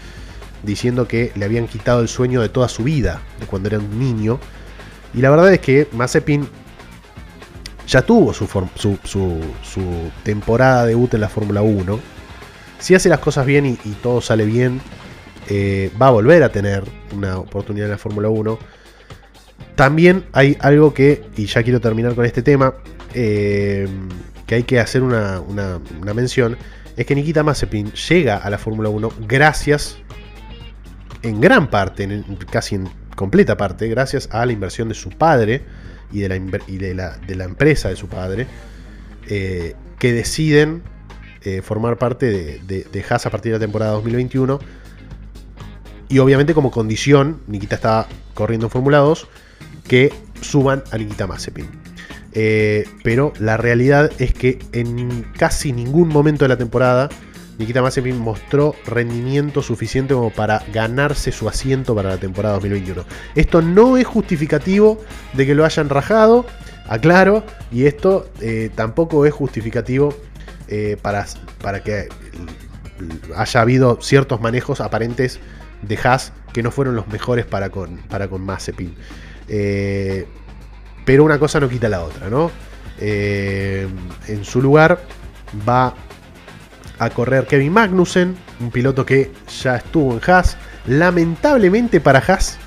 [0.64, 3.98] diciendo que le habían quitado el sueño de toda su vida, de cuando era un
[3.98, 4.40] niño.
[5.14, 6.48] Y la verdad es que Mazepin
[7.87, 8.98] ya tuvo su, su,
[9.62, 12.00] su, temporada debut en la Fórmula 1.
[12.78, 14.81] Si hace las cosas bien y, todo sale bien,
[16.00, 18.59] va a volver a tener una oportunidad en la Fórmula 1.
[19.74, 22.74] También hay algo que, y ya quiero terminar con este tema,
[23.14, 23.88] eh,
[24.46, 26.57] que hay que hacer una, una, mención,
[26.96, 29.96] es que Nikita Mazepin llega a la Fórmula 1 gracias,
[31.22, 35.62] en gran parte, en, casi en completa parte, gracias a la inversión de su padre
[36.12, 38.46] y de la, de la, empresa de su padre,
[39.28, 40.83] eh, que deciden
[41.42, 44.59] eh, formar parte de, de Haas a partir de la temporada 2021.
[46.12, 49.27] Y obviamente como condición, Nikita está corriendo en Fórmula 2,
[49.88, 51.66] que suban a Nikita Mazepin.
[52.35, 57.09] Eh, pero la realidad es que en casi ningún momento de la temporada
[57.57, 63.07] Nikita Mazepin mostró rendimiento suficiente como para ganarse su asiento para la temporada 2021.
[63.35, 65.01] Esto no es justificativo
[65.33, 66.44] de que lo hayan rajado,
[66.88, 70.14] aclaro, y esto eh, tampoco es justificativo
[70.68, 71.25] eh, para,
[71.62, 72.11] para que
[73.35, 75.40] haya habido ciertos manejos aparentes
[75.83, 78.95] de Haas que no fueron los mejores para con, para con Mazepin.
[79.49, 80.27] Eh,
[81.05, 82.51] pero una cosa no quita la otra, ¿no?
[82.99, 83.88] Eh,
[84.29, 85.03] en su lugar
[85.68, 85.95] va
[86.99, 90.57] a correr Kevin Magnussen, un piloto que ya estuvo en Haas.
[90.87, 92.59] Lamentablemente para Haas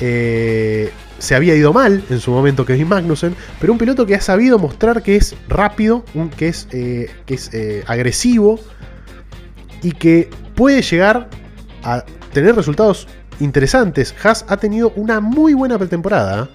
[0.00, 4.20] eh, se había ido mal en su momento Kevin Magnussen, pero un piloto que ha
[4.20, 6.04] sabido mostrar que es rápido,
[6.36, 7.50] que es, que es
[7.86, 8.60] agresivo
[9.82, 11.28] y que puede llegar
[11.82, 13.06] a tener resultados
[13.40, 14.14] interesantes.
[14.22, 16.48] Haas ha tenido una muy buena pretemporada.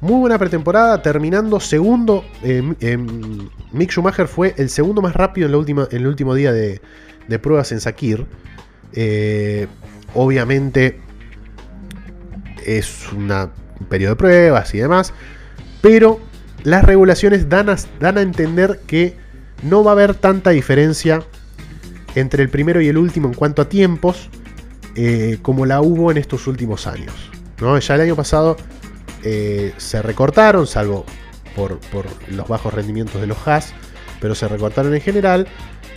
[0.00, 2.24] Muy buena pretemporada, terminando segundo.
[2.42, 2.96] Eh,
[3.72, 5.54] Mick Schumacher fue el segundo más rápido en,
[5.90, 6.80] el último día de,
[7.40, 8.26] pruebas en Sakir.
[8.92, 9.66] Eh,
[10.14, 11.00] obviamente
[12.64, 13.32] es un
[13.88, 15.12] periodo de pruebas y demás.
[15.80, 16.20] Pero
[16.62, 19.16] las regulaciones dan a entender que
[19.62, 21.22] no va a haber tanta diferencia
[22.14, 24.28] entre el primero y el último en cuanto a tiempos.
[24.98, 27.12] Eh, como la hubo en estos últimos años.
[27.60, 27.78] ¿no?
[27.78, 28.56] Ya el año pasado
[29.22, 31.04] eh, se recortaron, salvo
[31.54, 31.78] por,
[32.30, 33.74] los bajos rendimientos de los Haas,
[34.20, 35.46] pero se recortaron en general.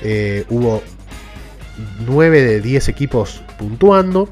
[0.01, 0.83] Eh, hubo
[2.05, 4.29] 9 de 10 equipos puntuando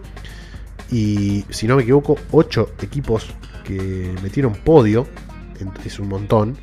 [0.92, 3.28] y si no me equivoco 8 equipos
[3.64, 5.08] que metieron podio,
[5.86, 6.58] es un montón.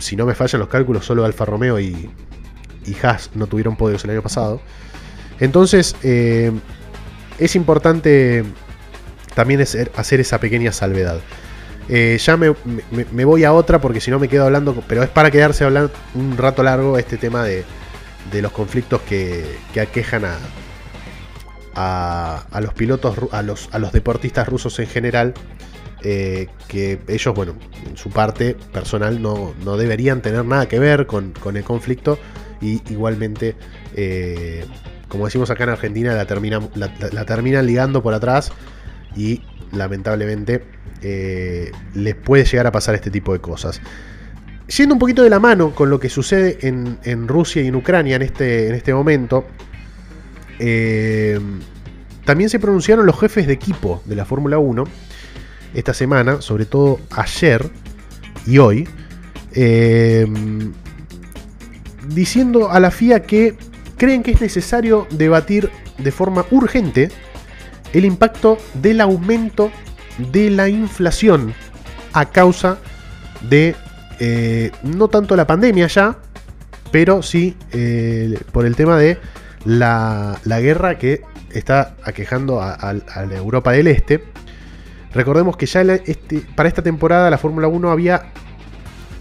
[0.00, 2.10] si no me fallan los cálculos, solo Alfa Romeo y,
[2.86, 4.60] y Haas no tuvieron podios el año pasado.
[5.42, 6.52] Entonces, eh,
[7.40, 8.44] es importante
[9.34, 11.18] también hacer esa pequeña salvedad.
[11.88, 12.50] Eh, ya me,
[13.24, 16.36] voy a otra porque si no me quedo hablando, pero es para quedarse hablando un
[16.36, 17.64] rato largo este tema de,
[18.40, 19.44] los conflictos que,
[19.80, 20.26] aquejan
[21.74, 25.34] a, los pilotos, a los, a los deportistas rusos en general.
[26.04, 31.34] Eh, que ellos, bueno, en su parte personal no, deberían tener nada que ver con,
[31.52, 32.16] el conflicto
[32.60, 33.56] y igualmente
[35.12, 38.50] como decimos acá en Argentina, la, terminan ligando por atrás
[39.14, 40.64] y lamentablemente
[41.02, 43.82] eh, les puede llegar a pasar este tipo de cosas.
[44.68, 48.16] Siendo un poquito de la mano con lo que sucede en, Rusia y en Ucrania
[48.16, 49.44] en este, en este momento,
[50.58, 51.38] eh,
[52.24, 54.84] también se pronunciaron los jefes de equipo de la Fórmula 1
[55.74, 57.68] esta semana, sobre todo ayer
[58.46, 58.88] y hoy,
[59.52, 60.26] eh,
[62.08, 63.71] diciendo a la FIA que
[64.02, 67.08] creen que es necesario debatir de forma urgente
[67.92, 69.70] el impacto del aumento
[70.32, 71.54] de la inflación
[72.12, 72.78] a causa
[73.48, 73.76] de
[74.18, 76.18] eh, no tanto la pandemia ya,
[76.90, 79.18] pero sí eh, por el tema de
[79.64, 84.24] la, guerra que está aquejando a, la Europa del Este.
[85.14, 88.32] Recordemos que ya este, para esta temporada la Fórmula 1 había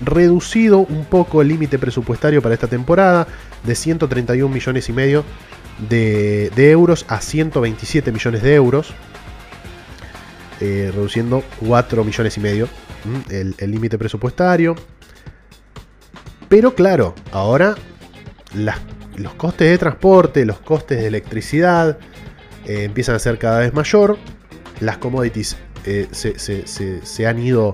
[0.04, 3.28] reducido un poco el límite presupuestario para esta temporada
[3.64, 5.24] de 131 millones y medio
[5.90, 8.94] de, euros a 127 millones de euros,
[10.60, 12.68] eh, reduciendo 4 millones y medio
[13.30, 14.76] el límite presupuestario.
[16.50, 17.76] Pero claro, ahora
[19.16, 21.98] los costes de transporte, los costes de electricidad
[22.66, 24.18] eh, empiezan a ser cada vez mayor.
[24.82, 27.74] Las commodities eh, se, han ido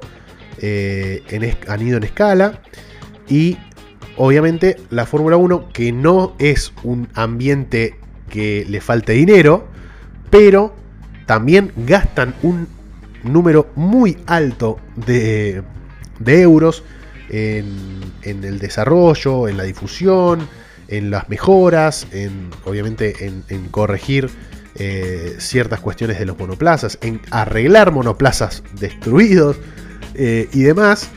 [0.60, 2.62] en, han ido en escala
[3.28, 3.58] y
[4.18, 7.96] obviamente la Fórmula 1, que no es un ambiente
[8.30, 9.66] que le falte dinero,
[10.30, 10.74] pero
[11.26, 12.68] también gastan un
[13.24, 15.64] número muy alto de,
[16.26, 16.84] euros
[17.30, 20.48] en, el desarrollo, en la difusión,
[20.88, 24.30] en las mejoras, en obviamente en, corregir
[24.76, 29.58] eh, ciertas cuestiones de los monoplazas, en arreglar monoplazas destruidos
[30.14, 31.10] eh, y demás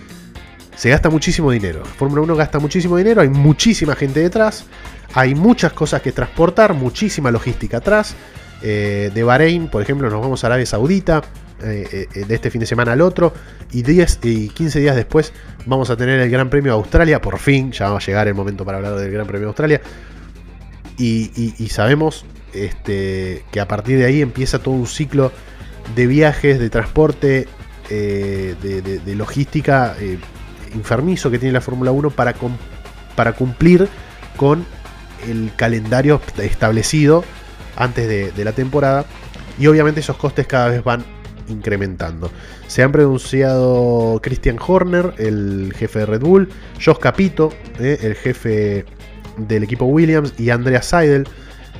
[0.80, 1.84] se gasta muchísimo dinero.
[1.84, 4.64] Fórmula 1 gasta muchísimo dinero, hay muchísima gente detrás,
[5.12, 8.14] hay muchas cosas que transportar, muchísima logística atrás.
[8.62, 11.20] Eh, de Bahrein, por ejemplo, nos vamos a Arabia Saudita,
[11.58, 13.34] de este fin de semana al otro.
[13.72, 15.34] Y, 10, y 15 días después
[15.66, 17.20] vamos a tener el Gran Premio de Australia.
[17.20, 19.82] Por fin, ya va a llegar el momento para hablar del Gran Premio de Australia.
[20.96, 25.30] Y, sabemos este, que a partir de ahí empieza todo un ciclo
[25.94, 27.48] de viajes, de transporte,
[27.90, 29.94] de, logística
[30.72, 32.34] enfermizo que tiene la Fórmula 1 para,
[33.16, 33.88] para cumplir
[34.36, 34.64] con
[35.28, 37.24] el calendario establecido
[37.76, 39.04] antes de, la temporada.
[39.58, 41.04] Y obviamente esos costes cada vez van
[41.48, 42.30] incrementando.
[42.66, 46.48] Se han pronunciado Christian Horner, el jefe de Red Bull,
[46.82, 48.84] Josh Capito, eh, el jefe
[49.36, 51.26] del equipo Williams, y Andrea Seidel,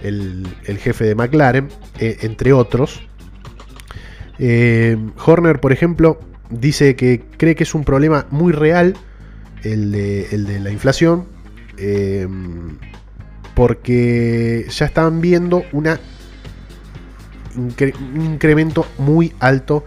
[0.03, 0.47] el,
[0.79, 3.01] jefe de McLaren, eh, entre otros.
[4.39, 6.19] Eh, Horner, por ejemplo,
[6.51, 8.97] dice que cree que es un problema muy real
[9.63, 11.27] el de, la inflación,
[11.77, 12.79] em,
[13.55, 15.89] porque ya están viendo un
[18.15, 19.85] incremento muy alto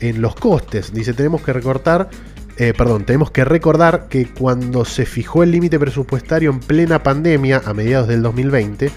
[0.00, 0.92] en los costes.
[0.92, 2.10] Dice, tenemos que recortar,
[2.58, 7.62] eh, perdón, tenemos que recordar que cuando se fijó el límite presupuestario en plena pandemia
[7.64, 8.90] a mediados del 2020,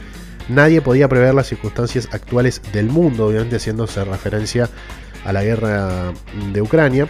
[0.49, 4.69] nadie podía prever las circunstancias actuales del mundo, obviamente haciéndose referencia
[5.25, 6.13] a la guerra
[6.53, 7.07] de Ucrania.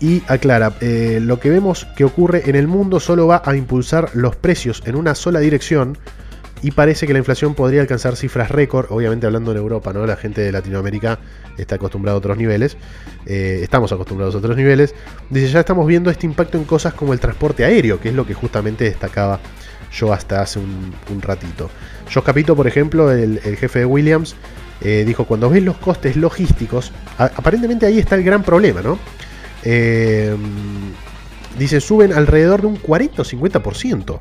[0.00, 4.10] Y aclara, eh, lo que vemos que ocurre en el mundo solo va a impulsar
[4.14, 5.96] los precios en una sola dirección
[6.60, 10.04] y parece que la inflación podría alcanzar cifras récord, obviamente hablando en Europa, ¿no?
[10.06, 11.18] La gente de Latinoamérica
[11.56, 12.76] está acostumbrada a otros niveles,
[13.26, 14.94] eh, estamos acostumbrados a otros niveles.
[15.30, 18.26] Dice, ya estamos viendo este impacto en cosas como el transporte aéreo, que es lo
[18.26, 19.40] que justamente destacaba
[19.92, 21.70] yo hasta hace un, ratito.
[22.12, 24.36] Josh Capito, por ejemplo, el jefe de Williams,
[24.84, 28.98] eh, dijo, cuando ves los costes logísticos, aparentemente ahí está el gran problema, ¿no?
[29.64, 30.34] Eh,
[31.56, 34.20] dice, suben alrededor de un 40 o 50%.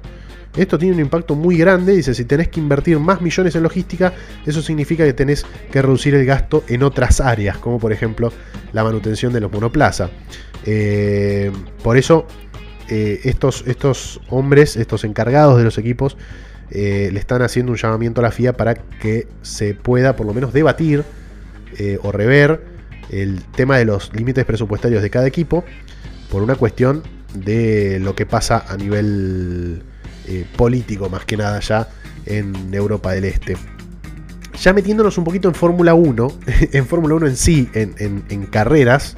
[0.55, 1.95] Esto tiene un impacto muy grande.
[1.95, 4.13] Dice, si tenés que invertir más millones en logística,
[4.45, 8.31] eso significa que tenés que reducir el gasto en otras áreas, como por ejemplo
[8.73, 10.09] la manutención de los monoplaza.
[10.65, 12.27] Eh, por eso,
[12.87, 16.17] estos, estos hombres, estos encargados de los equipos,
[16.73, 20.33] eh, le están haciendo un llamamiento a la FIA para que se pueda por lo
[20.33, 21.03] menos debatir
[21.77, 22.63] eh, o rever
[23.09, 25.65] el tema de los límites presupuestarios de cada equipo
[26.29, 27.03] por una cuestión
[27.33, 29.83] de lo que pasa a nivel
[30.29, 31.89] eh, político más que nada ya
[32.25, 33.57] en Europa del Este.
[34.61, 36.39] Ya metiéndonos un poquito en Fórmula 1,
[36.71, 39.17] en Fórmula 1 en sí, en, carreras,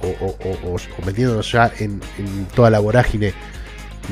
[0.00, 3.34] o, metiéndonos ya en, en toda la vorágine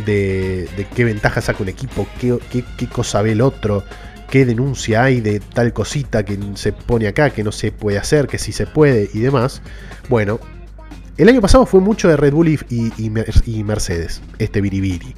[0.05, 3.85] de, qué ventaja saca un equipo, qué, cosa ve el otro,
[4.31, 8.27] qué denuncia hay de tal cosita que se pone acá, que no se puede hacer,
[8.27, 9.63] que sí se puede y demás.
[10.09, 10.41] Bueno,
[11.17, 15.15] el año pasado fue mucho de Red Bull y, Mercedes, este biribiri.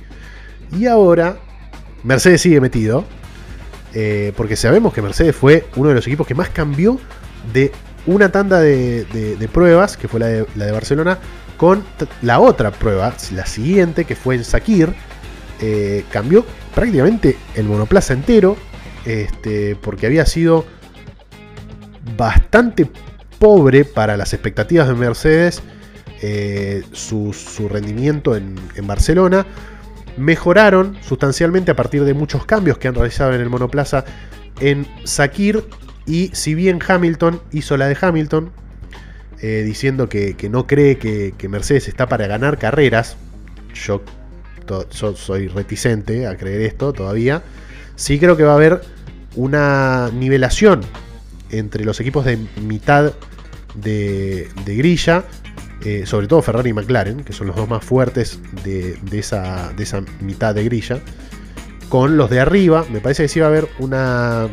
[0.79, 1.39] Y ahora
[2.05, 3.05] Mercedes sigue metido,
[3.95, 6.99] eh, porque sabemos que Mercedes fue uno de los equipos que más cambió
[7.53, 7.73] de
[8.07, 11.19] una tanda de, pruebas, que fue la de, la de Barcelona,
[11.61, 11.85] con
[12.23, 14.95] la otra prueba, la siguiente, que fue en Sakir.
[15.61, 18.57] Eh, cambió prácticamente el monoplaza entero,
[19.05, 20.65] este, porque había sido
[22.17, 22.91] bastante
[23.39, 25.63] pobre para las expectativas de Mercedes
[26.23, 27.35] eh, su,
[27.69, 29.45] rendimiento en, Barcelona.
[30.17, 34.07] Mejoraron sustancialmente a partir de muchos cambios que han realizado en el monoplaza
[34.61, 35.63] en Sakir.
[36.07, 38.51] Y si bien Hamilton hizo la de Hamilton,
[39.43, 43.17] eh, diciendo que, no cree que, Mercedes está para ganar carreras.
[43.75, 44.03] Yo,
[45.15, 47.43] soy reticente a creer esto todavía.
[47.97, 48.83] Sí creo que va a haber
[49.37, 50.83] una nivelación
[51.51, 53.13] entre los equipos de mitad
[53.75, 55.25] de, grilla,
[55.85, 59.83] eh, sobre todo Ferrari y McLaren, que son los dos más fuertes de, esa, de
[59.83, 61.01] esa mitad de grilla,
[61.89, 62.85] con los de arriba.
[62.91, 64.49] Me parece que sí va a haber una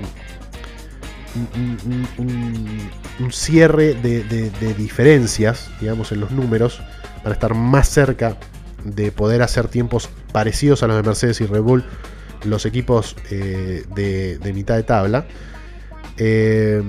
[2.18, 6.82] un, cierre de, diferencias, digamos, en los números,
[7.24, 8.38] para estar más cerca
[8.84, 11.84] de poder hacer tiempos parecidos a los de Mercedes y Red Bull,
[12.46, 15.26] los equipos eh, de, mitad de tabla.
[16.18, 16.82] Eh,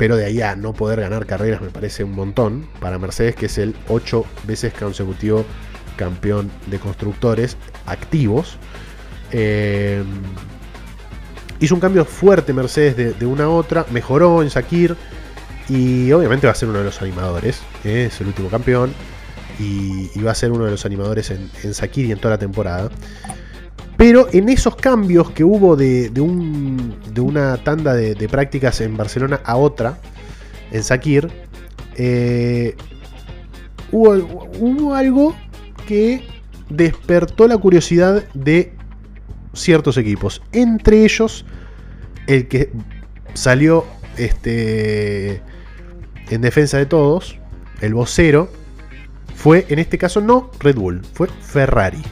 [0.00, 3.46] pero de ahí a no poder ganar carreras me parece un montón para Mercedes, que
[3.46, 5.44] es el 8 veces consecutivo
[5.96, 8.56] campeón de constructores activos.
[9.30, 10.02] Eh,
[11.60, 14.96] Hizo un cambio fuerte Mercedes de, una a otra, mejoró en Sakir
[15.68, 18.92] y obviamente va a ser uno de los animadores, es el último campeón
[19.58, 22.38] y, va a ser uno de los animadores en, en Sakir y en toda la
[22.38, 22.90] temporada.
[24.00, 26.10] Pero en esos cambios que hubo de,
[27.20, 29.98] una tanda de, prácticas en Barcelona a otra,
[30.70, 31.30] en Sakir,
[31.96, 32.76] eh,
[33.92, 35.36] hubo, algo
[35.86, 36.26] que
[36.70, 38.72] despertó la curiosidad de
[39.54, 40.42] ciertos equipos.
[40.52, 41.44] Entre ellos,
[42.26, 42.70] el que
[43.34, 43.84] salió
[44.16, 45.42] este,
[46.30, 47.38] en defensa de todos,
[47.80, 48.50] el vocero,
[49.34, 52.02] fue en este caso no Red Bull, fue Ferrari,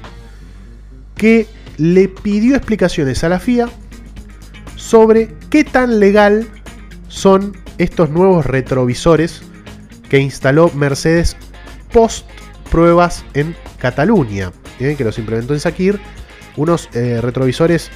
[1.15, 3.69] que le pidió explicaciones a la FIA
[4.77, 6.49] sobre qué tan legal
[7.09, 9.43] son estos nuevos retrovisores
[10.09, 11.37] que instaló Mercedes
[11.93, 12.27] post
[12.71, 14.95] pruebas en Cataluña, ¿eh?
[14.97, 16.01] que los implementó en Sakir,
[16.59, 17.91] unos eh, retrovisores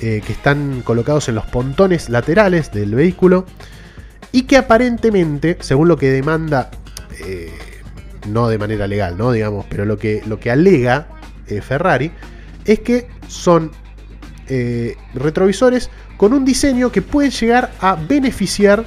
[0.00, 3.44] eh, que están colocados en los pontones laterales del vehículo
[4.32, 6.70] y que aparentemente, según lo que demanda,
[8.26, 9.30] no de manera legal, ¿no?
[9.30, 11.06] Digamos, pero lo que, lo que alega
[11.62, 12.10] Ferrari
[12.64, 13.70] es que son
[15.14, 18.84] retrovisores con un diseño que puede llegar a beneficiar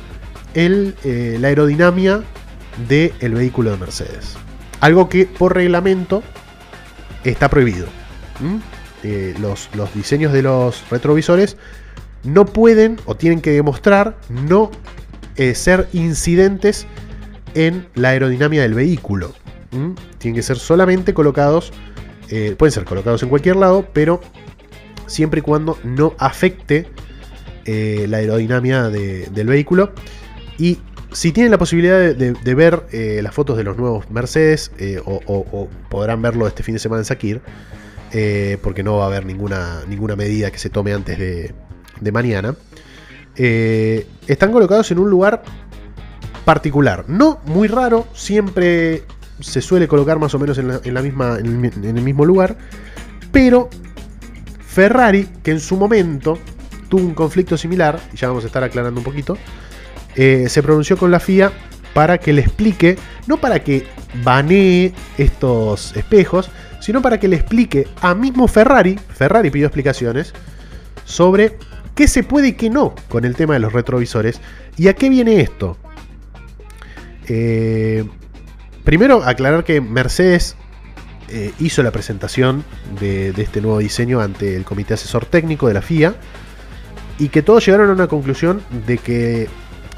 [0.53, 0.95] el,
[1.39, 2.23] la aerodinámica
[2.89, 4.35] del vehículo de Mercedes.
[4.81, 6.21] Algo que por reglamento
[7.23, 7.87] está prohibido.
[9.09, 11.55] Eh, los, diseños de los retrovisores
[12.25, 14.69] no pueden o tienen que demostrar no
[15.37, 16.85] eh, ser incidentes
[17.53, 19.33] en la aerodinámica del vehículo.
[20.17, 21.71] Tienen que ser solamente colocados,
[22.29, 24.19] eh, pueden ser colocados en cualquier lado, pero
[25.05, 26.87] siempre y cuando no afecte
[27.65, 29.93] la aerodinámica del vehículo.
[30.57, 30.79] Y
[31.13, 32.83] si tienen la posibilidad de, ver
[33.23, 37.05] las fotos de los nuevos Mercedes, eh, o, podrán verlo este fin de semana en
[37.05, 37.41] Sakir,
[38.11, 41.53] eh, porque no va a haber ninguna, ninguna medida que se tome antes de,
[42.11, 42.55] mañana,
[43.35, 45.43] están colocados en un lugar
[46.45, 47.05] particular.
[47.07, 49.03] No muy raro, siempre
[49.39, 52.57] se suele colocar más o menos en, la, misma, en el mismo lugar,
[53.31, 53.69] pero
[54.77, 56.37] Ferrari, que en su momento
[56.87, 59.37] tuvo un conflicto similar, y ya vamos a estar aclarando un poquito,
[60.15, 61.51] eh, se pronunció con la FIA
[61.93, 63.87] para que le explique, no para que
[64.23, 66.49] banee estos espejos,
[66.79, 70.33] sino para que le explique a mismo Ferrari, Ferrari pidió explicaciones,
[71.05, 71.57] sobre
[71.95, 74.39] qué se puede y qué no con el tema de los retrovisores
[74.77, 75.77] y a qué viene esto.
[77.27, 78.05] Eh,
[78.83, 80.55] primero, aclarar que Mercedes
[81.29, 82.63] eh, hizo la presentación
[82.99, 86.15] de, este nuevo diseño ante el comité asesor técnico de la FIA
[87.19, 89.49] y que todos llegaron a una conclusión de que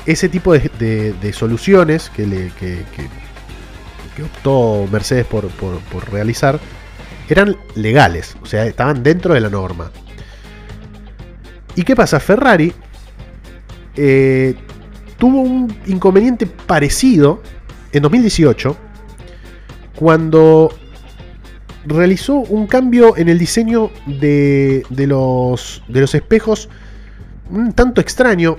[0.06, 2.84] ese tipo de, soluciones que, le, que,
[4.22, 5.49] optó Mercedes por,
[6.11, 6.59] realizar
[7.30, 9.91] eran legales, o sea, estaban dentro de la norma.
[11.76, 12.20] ¿Y qué pasa?
[12.20, 12.74] Ferrari
[13.95, 14.55] eh,
[15.17, 17.41] tuvo un inconveniente parecido
[17.91, 18.76] en 2018
[19.95, 20.74] cuando
[21.86, 26.70] realizó un cambio en el diseño de, de, los, de los espejos
[27.49, 28.57] un tanto extraño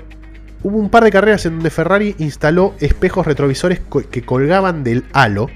[0.62, 3.80] hubo un par de carreras en donde Ferrari instaló espejos retrovisores
[4.10, 5.48] que colgaban del halo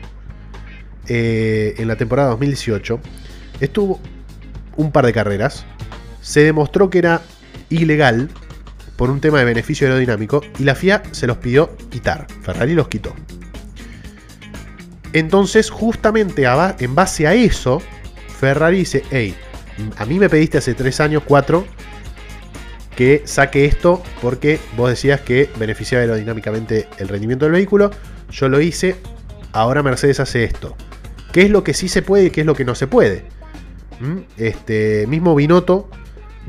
[1.08, 3.00] eh, en la temporada 2018.
[3.60, 4.00] Estuvo
[4.76, 5.66] un par de carreras.
[6.20, 7.20] Se demostró que era
[7.68, 8.30] ilegal
[8.96, 12.26] por un tema de beneficio aerodinámico y la FIA se los pidió quitar.
[12.42, 13.14] Ferrari los quitó.
[15.12, 16.44] Entonces, justamente
[16.78, 17.80] en base a eso,
[18.38, 19.34] Ferrari dice, hey,
[19.96, 21.64] a mí me pediste hace 3 años, 4,
[22.96, 27.90] que saque esto porque vos decías que beneficiaba aerodinámicamente el rendimiento del vehículo.
[28.30, 28.96] Yo lo hice,
[29.52, 30.76] ahora Mercedes hace esto.
[31.32, 33.24] ¿Qué es lo que sí se puede y qué es lo que no se puede?
[34.00, 34.18] ¿Mm?
[34.36, 35.88] Este mismo Binotto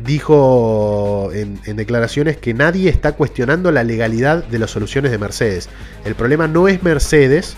[0.03, 5.69] dijo en, declaraciones que nadie está cuestionando la legalidad de las soluciones de Mercedes.
[6.03, 7.55] El problema no es Mercedes,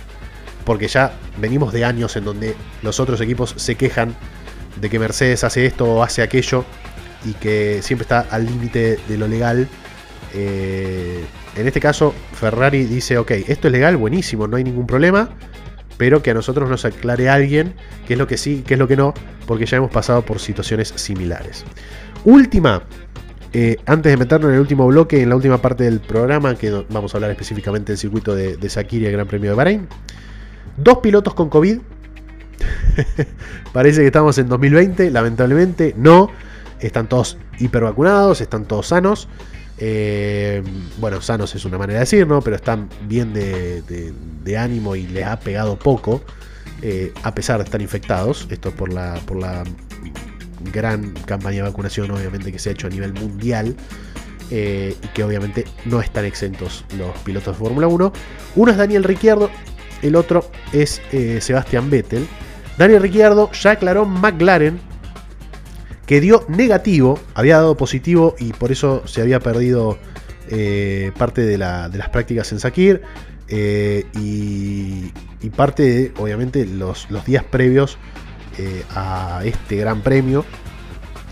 [0.65, 4.15] porque ya venimos de años en donde los otros equipos se quejan
[4.79, 6.63] de que Mercedes hace esto o hace aquello
[7.28, 9.67] y que siempre está al límite de lo legal.
[10.34, 11.25] Eh,
[11.55, 15.30] en este caso, Ferrari dice, ok, esto es legal, buenísimo, no hay ningún problema,
[15.97, 17.73] pero que a nosotros nos aclare alguien
[18.07, 19.13] qué es lo que sí, qué es lo que no,
[19.45, 21.65] porque ya hemos pasado por situaciones similares.
[22.23, 22.84] Última,
[23.51, 26.71] eh, antes de meternos en el último bloque, en la última parte del programa, que
[26.89, 29.88] vamos a hablar específicamente del circuito de, de y el Gran Premio de Bahrein.
[30.78, 31.80] Dos pilotos con COVID.
[33.73, 36.30] Parece que estamos en 2020, lamentablemente no
[36.80, 39.28] están todos hipervacunados, están todos sanos.
[39.80, 40.63] Eh,
[40.97, 42.41] bueno, sanos es una manera de decir, ¿no?
[42.41, 46.23] Pero están bien de, ánimo y les ha pegado poco,
[46.82, 48.47] eh, a pesar de estar infectados.
[48.49, 49.63] Esto por la, por la
[50.73, 53.75] gran campaña de vacunación, obviamente, que se ha hecho a nivel mundial.
[54.49, 58.13] Eh, y que obviamente no están exentos los pilotos de Fórmula 1.
[58.55, 59.49] Uno es Daniel Ricciardo,
[60.01, 61.01] el otro es
[61.41, 62.25] Sebastián Vettel.
[62.78, 64.80] Daniel Ricciardo ya aclaró McLaren
[66.08, 69.99] que dio negativo, había dado positivo y por eso se había perdido
[70.49, 73.01] eh, parte de, las prácticas en Sakir
[73.49, 75.12] eh, y,
[75.55, 77.97] parte de, obviamente, los, días previos
[78.58, 80.45] eh, a este gran premio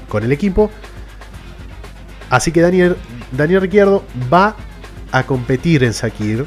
[0.10, 0.70] con el equipo.
[2.30, 2.98] Así que Daniel,
[3.32, 4.56] Daniel Ricciardo va
[5.12, 6.46] a competir en Sakir.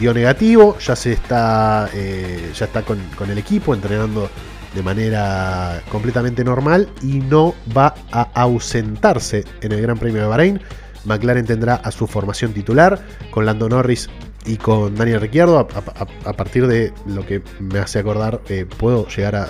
[0.00, 4.30] Dio negativo, ya se está, ya está con el equipo entrenando
[4.74, 10.60] de manera completamente normal y no va a ausentarse en el Gran Premio de Bahrein.
[11.04, 13.00] McLaren tendrá a su formación titular
[13.30, 14.08] con Lando Norris
[14.44, 15.58] y con Daniel Ricciardo.
[15.58, 19.48] A, partir de lo que me hace acordar, eh, puedo llegar a,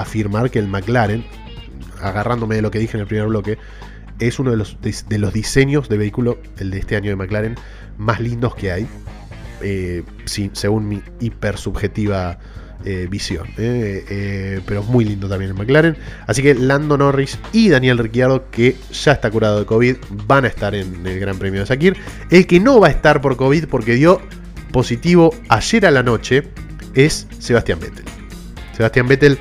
[0.00, 1.24] afirmar que el McLaren,
[2.00, 3.58] agarrándome de lo que dije en el primer bloque,
[4.18, 7.56] es uno de los, de, los diseños de vehículo, el de este año de McLaren,
[7.98, 8.86] más lindos que hay.
[9.60, 12.38] Eh, según mi hiper subjetiva
[12.86, 13.46] eh, visión.
[13.56, 15.96] Eh, eh, pero muy lindo también el McLaren.
[16.26, 20.48] Así que Lando Norris y Daniel Ricciardo, que ya está curado de COVID, van a
[20.48, 21.96] estar en el Gran Premio de Sakir.
[22.30, 24.20] El que no va a estar por COVID porque dio
[24.70, 26.42] positivo ayer a la noche
[26.94, 28.04] es Sebastián Vettel.
[28.76, 29.38] Sebastián Vettel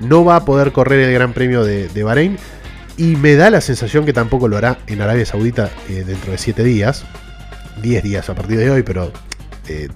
[0.00, 2.36] no va a poder correr el Gran Premio de, Bahrein
[2.98, 6.62] y me da la sensación que tampoco lo hará en Arabia Saudita dentro de 7
[6.62, 7.06] días.
[7.80, 9.10] 10 días a partir de hoy, pero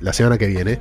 [0.01, 0.79] la semana que viene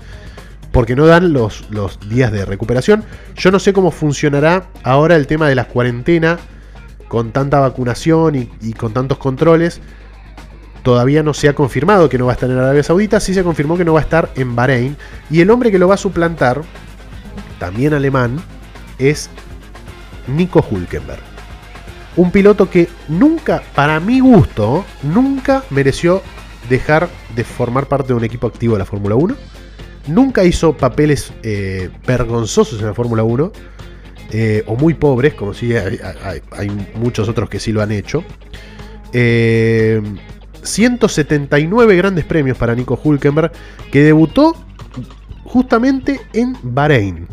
[0.76, 1.64] porque no dan los,
[2.10, 3.06] días de recuperación.
[3.38, 6.38] Yo no sé cómo funcionará ahora el tema de las cuarentenas
[7.08, 9.80] con tanta vacunación y, con tantos controles.
[10.84, 13.42] Todavía no se ha confirmado que no va a estar en Arabia Saudita, sí se
[13.42, 14.98] confirmó que no va a estar en Bahrein.
[15.30, 16.62] Y el hombre que lo va a suplantar,
[17.58, 18.36] también alemán,
[19.00, 19.30] es
[20.28, 21.24] Nico Hulkenberg.
[22.18, 26.22] Un piloto que nunca, para mi gusto, nunca mereció
[26.68, 29.55] dejar de formar parte de un equipo activo de la Fórmula 1
[30.08, 33.52] Nunca hizo papeles eh, vergonzosos en la Fórmula 1.
[34.32, 36.00] Eh, o muy pobres, como si hay,
[36.96, 38.24] muchos otros que sí lo han hecho.
[39.12, 43.52] 179 eh, grandes premios para Nico Hulkenberg,
[43.92, 44.56] que debutó
[45.46, 47.28] justamente en Bahrein.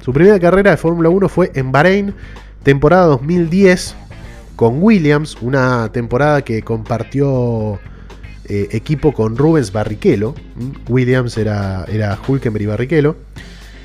[0.00, 2.12] Su primera carrera de Fórmula 1 fue en Bahrein,
[2.64, 3.94] temporada 2010,
[4.56, 7.78] con Williams, una temporada que compartió
[8.48, 10.34] eh, equipo con Rubens Barrichello.
[10.88, 13.16] Williams era, era Hulkenberg y Barrichello.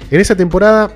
[0.10, 0.92] En esa temporada,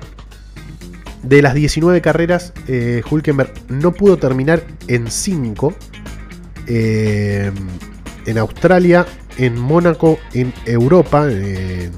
[1.22, 5.74] de las 19 carreras, eh, Hulkenberg no pudo terminar en 5.
[6.66, 7.52] Eh,
[8.26, 9.06] en Australia,
[9.38, 11.92] en Mónaco, en Europa, en,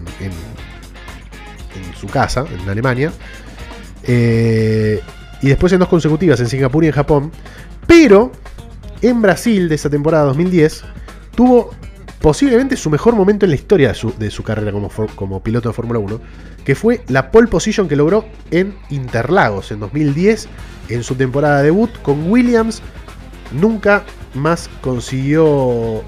[1.98, 3.12] su casa, en Alemania.
[4.06, 7.32] y después en dos consecutivas, en Singapur y en Japón.
[7.86, 8.32] Pero
[9.02, 10.84] en Brasil de esa temporada 2010
[11.34, 11.70] tuvo
[12.24, 14.72] posiblemente su mejor momento en la historia de su, carrera
[15.14, 16.20] como, piloto de Fórmula 1,
[16.64, 20.48] que fue la pole position que logró en Interlagos en 2010,
[20.88, 22.80] en su temporada debut con Williams.
[23.52, 25.44] Nunca más consiguió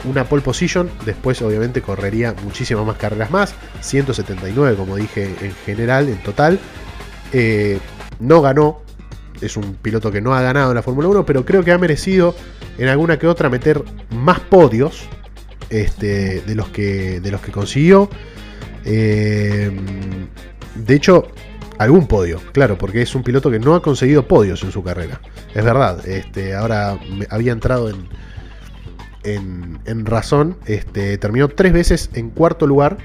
[0.05, 6.09] una pole position, después obviamente correría muchísimas más carreras más, 179 como dije en general,
[6.09, 6.59] en total.
[7.35, 7.79] Eh,
[8.21, 8.81] no ganó,
[9.43, 11.79] es un piloto que no ha ganado en la Fórmula 1, pero creo que ha
[11.79, 12.35] merecido
[12.79, 15.07] en alguna que otra meter más podios
[15.71, 18.09] este, de, los que, de los que consiguió.
[18.85, 19.71] Eh,
[20.75, 21.29] de hecho,
[21.79, 25.21] algún podio, claro, porque es un piloto que no ha conseguido podios en su carrera.
[25.55, 26.99] Es verdad, este, ahora
[27.31, 28.09] había entrado en,
[29.85, 30.57] en, razón.
[30.67, 32.99] Este, terminó tres veces en cuarto lugar,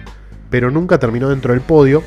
[0.49, 2.03] pero nunca terminó dentro del podio.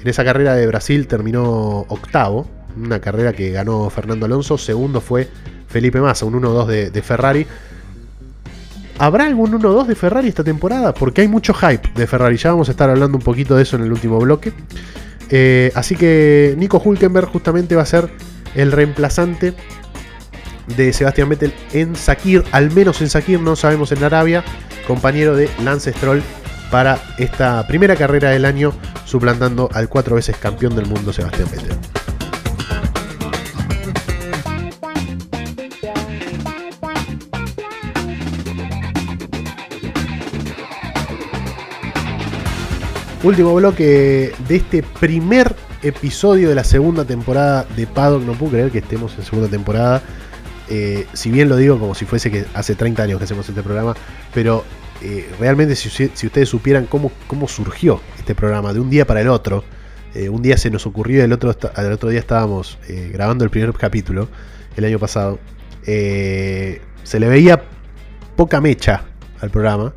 [0.00, 4.56] En esa carrera de Brasil terminó octavo, una carrera que ganó Fernando Alonso.
[4.56, 5.28] Segundo fue
[5.68, 7.46] Felipe Massa, un 1-2 de Ferrari.
[9.00, 10.92] ¿Habrá algún 1-2 de Ferrari esta temporada?
[10.92, 12.36] Porque hay mucho hype de Ferrari.
[12.36, 14.52] Ya vamos a estar hablando un poquito de eso en el último bloque.
[15.30, 18.10] Eh, así que Nico Hulkenberg justamente va a ser
[18.54, 19.54] el reemplazante
[20.76, 24.44] de Sebastián Vettel en Sakir, al menos en Sakir, no sabemos en Arabia,
[24.86, 26.22] compañero de Lance Stroll
[26.70, 28.74] para esta primera carrera del año,
[29.06, 32.09] suplantando al cuatro veces campeón del mundo Sebastián Vettel.
[43.22, 48.22] Último bloque de este primer episodio de la segunda temporada de Paddock.
[48.22, 50.02] No puedo creer que estemos en segunda temporada.
[50.70, 53.62] Eh, si bien lo digo como si fuese que hace 30 años que hacemos este
[53.62, 53.94] programa,
[54.32, 54.64] pero
[55.02, 59.28] eh, realmente si, ustedes supieran cómo, cómo surgió este programa de un día para el
[59.28, 59.64] otro,
[60.14, 62.78] eh, un día se nos ocurrió, el otro, el otro día estábamos
[63.12, 64.28] grabando el primer capítulo,
[64.78, 65.38] el año pasado,
[65.84, 66.80] se
[67.18, 67.62] le veía
[68.34, 69.04] poca mecha
[69.42, 69.92] al programa.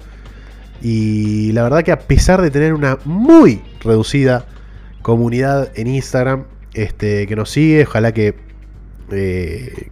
[0.84, 4.46] Y la verdad que a pesar de tener una muy reducida
[5.02, 8.36] comunidad en Instagram este, que nos sigue, ojalá que,
[9.12, 9.88] eh,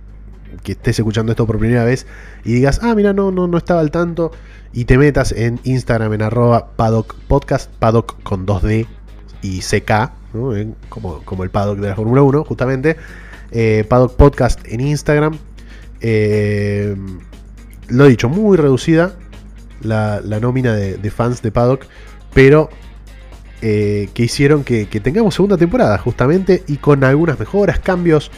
[0.64, 2.08] que estés escuchando esto por primera vez
[2.44, 4.32] y digas, ah, mira, no, no, no estaba al tanto,
[4.74, 8.86] y te metas en Instagram en arroba paddock podcast, paddock con 2D
[9.42, 10.12] y CK,
[10.90, 12.98] como, como el paddock de la Fórmula 1, justamente,
[13.52, 15.38] eh, paddock podcast en Instagram.
[16.02, 16.96] Eh,
[17.88, 19.16] lo he dicho, muy reducida,
[19.84, 21.86] la, nómina de, fans de Paddock,
[22.34, 22.70] pero
[23.62, 28.32] eh, que hicieron que, tengamos segunda temporada justamente y con algunas mejoras, cambios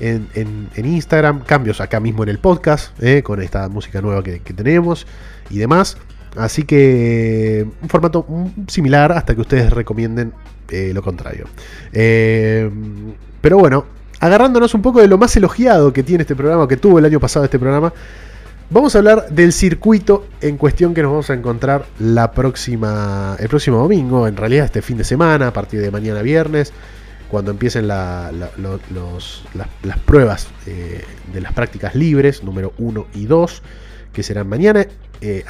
[0.00, 5.06] en, Instagram, cambios acá mismo en el podcast, eh, con esta música nueva que, tenemos
[5.50, 5.96] y demás.
[6.36, 8.26] Así que un formato
[8.66, 10.32] similar hasta que ustedes recomienden
[10.70, 11.46] eh, lo contrario.
[11.92, 13.86] pero bueno,
[14.18, 17.20] agarrándonos un poco de lo más elogiado que tiene este programa, que tuvo el año
[17.20, 17.92] pasado este programa,
[18.74, 23.48] Vamos a hablar del circuito en cuestión que nos vamos a encontrar la próxima, el
[23.48, 26.72] próximo domingo, en realidad este fin de semana, a partir de mañana viernes,
[27.30, 28.32] cuando empiecen las,
[30.04, 33.62] pruebas eh, de las prácticas libres, número 1 y 2,
[34.12, 34.84] que serán mañana.
[35.20, 35.44] Eh,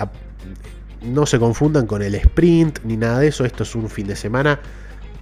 [1.00, 4.16] no se confundan con el sprint ni nada de eso, esto es un fin de
[4.16, 4.60] semana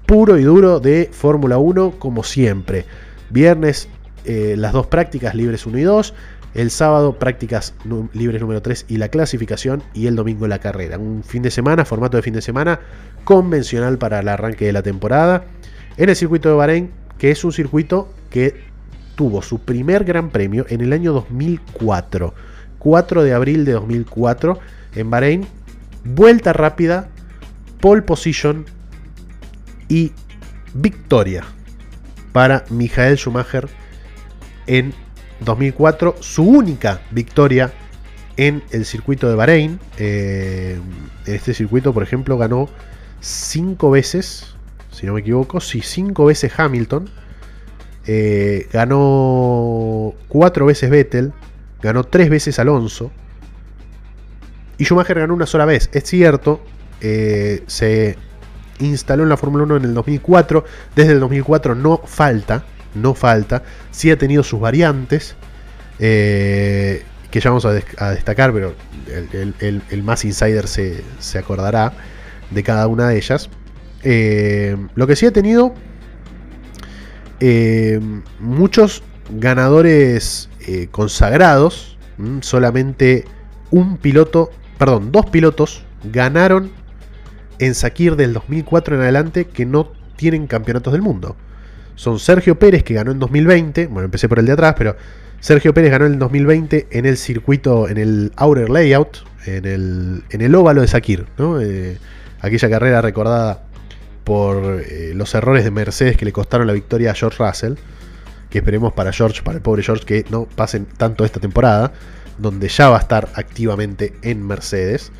[0.07, 2.85] puro y duro de Fórmula 1 como siempre.
[3.31, 3.89] Viernes
[4.25, 6.15] eh, las dos prácticas libres 1 y 2,
[6.55, 7.75] el sábado prácticas
[8.13, 10.99] libres número 3 y la clasificación y el domingo la carrera.
[10.99, 12.81] Un fin de semana, formato de fin de semana
[13.25, 15.45] convencional para el arranque de la temporada
[15.97, 18.65] en el circuito de Bahrein, que es un circuito que
[19.15, 22.35] tuvo su primer gran premio en el año 2004.
[22.79, 24.59] 4 de abril de 2004
[24.97, 25.47] en Bahrein.
[26.05, 27.09] Vuelta rápida,
[27.81, 28.67] pole position
[29.89, 30.13] y
[30.75, 31.45] victoria
[32.33, 33.69] para Michael Schumacher
[34.67, 34.95] en
[35.45, 37.73] 2004, su única victoria
[38.37, 39.81] en el circuito de Bahrein.
[39.99, 40.79] Eh,
[41.27, 42.69] en este circuito, por ejemplo, ganó
[43.21, 44.55] cinco veces,
[44.91, 47.09] si no me equivoco, sí, cinco veces Hamilton.
[48.07, 51.33] Eh, ganó cuatro veces Vettel,
[51.81, 53.11] ganó tres veces Alonso.
[54.79, 55.89] Y Schumacher ganó una sola vez.
[55.93, 56.61] Es cierto,
[57.01, 58.17] eh, se
[58.81, 60.65] instaló en la Fórmula 1 en el 2004.
[60.97, 62.65] Desde el 2004 no falta
[62.95, 63.63] no falta.
[63.91, 65.37] Sí ha tenido sus variantes,
[65.99, 68.75] eh, que ya vamos a, destacar, pero
[69.09, 71.03] el, más insider se,
[71.39, 71.93] acordará
[72.51, 73.49] de cada una de ellas.
[74.05, 75.75] Eh, lo que sí ha tenido
[77.41, 78.01] eh,
[78.41, 80.51] muchos ganadores
[80.91, 81.97] consagrados,
[82.41, 83.25] solamente
[83.71, 86.71] un piloto, perdón, dos pilotos ganaron
[87.59, 91.37] en Sakir del 2004 en adelante que no tienen campeonatos del mundo
[91.95, 94.97] son Sergio Pérez, que ganó en 2020, bueno, empecé por el de atrás, pero
[95.41, 100.23] Sergio Pérez ganó en el 2020 en el circuito, en el Outer Layout, en el,
[100.31, 101.27] en el óvalo de Sakir,
[101.61, 101.99] eh,
[102.41, 103.63] aquella carrera recordada
[104.25, 107.75] por eh, los errores de Mercedes que le costaron la victoria a George Russell,
[108.51, 111.93] que esperemos para George, para el pobre George, que no pasen tanto esta temporada,
[112.39, 115.11] donde ya va a estar activamente en Mercedes.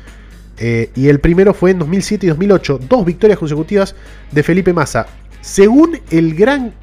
[0.57, 3.95] Eh, y el primero fue en 2007 y 2008, dos victorias consecutivas
[4.31, 5.07] de Felipe Massa.
[5.43, 6.73] Según el gran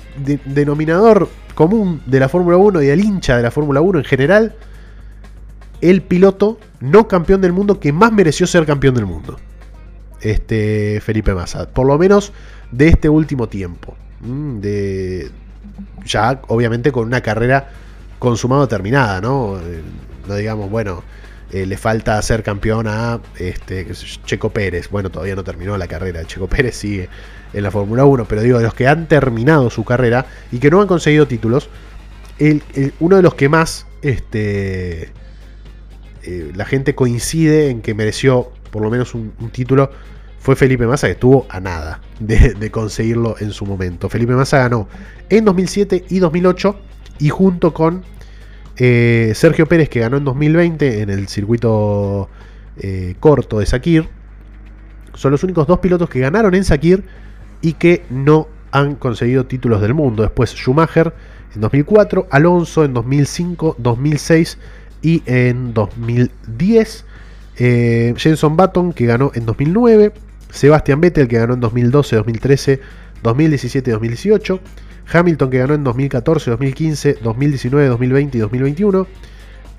[0.44, 4.54] denominador común de la Fórmula 1 y del hincha de la Fórmula 1 en general,
[5.80, 9.38] el piloto no campeón del mundo que más mereció ser campeón del mundo.
[10.20, 12.34] Este Felipe Massa, por lo menos
[12.70, 13.96] de este último tiempo.
[14.20, 15.30] Mm, de,
[16.04, 17.70] ya obviamente con una carrera
[18.18, 19.58] consumada terminada, ¿no?
[19.58, 19.80] Eh,
[20.28, 21.02] no digamos, bueno,
[21.52, 23.86] eh, le falta ser campeón a este,
[24.24, 24.88] Checo Pérez.
[24.90, 26.24] Bueno, todavía no terminó la carrera.
[26.24, 27.08] Checo Pérez sigue
[27.52, 30.70] en la Fórmula 1, pero digo, de los que han terminado su carrera y que
[30.70, 31.68] no han conseguido títulos,
[33.00, 35.12] uno de los que más este,
[36.22, 39.90] eh, la gente coincide en que mereció por lo menos un, título
[40.38, 44.08] fue Felipe Massa, que estuvo a nada de, conseguirlo en su momento.
[44.08, 44.88] Felipe Massa ganó
[45.28, 46.76] en 2007 y 2008
[47.18, 48.04] y junto con
[48.82, 52.30] eh, Sergio Pérez, que ganó en 2020 en el circuito
[52.78, 54.08] eh, corto de Sakir,
[55.12, 57.04] son los únicos dos pilotos que ganaron en Sakir
[57.60, 60.22] y que no han conseguido títulos del mundo.
[60.22, 61.12] Después Schumacher
[61.54, 64.56] en 2004, Alonso en 2005, 2006
[65.02, 67.04] y en 2010.
[67.58, 70.14] Eh, Jenson Button que ganó en 2009.
[70.50, 72.80] Sebastian Vettel que ganó en 2012, 2013,
[73.22, 74.60] 2017 y 2018.
[75.12, 79.06] Hamilton que ganó en 2014, 2015, 2019, 2020 y 2021.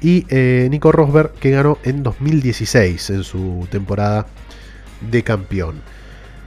[0.02, 4.26] Y eh, Nico Rosberg que ganó en 2016 en su temporada
[5.10, 5.82] de campeón.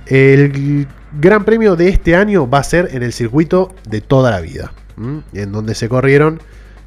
[0.07, 0.87] El
[1.19, 4.73] gran premio de este año va a ser en el circuito de toda la vida,
[5.33, 6.41] en donde se corrieron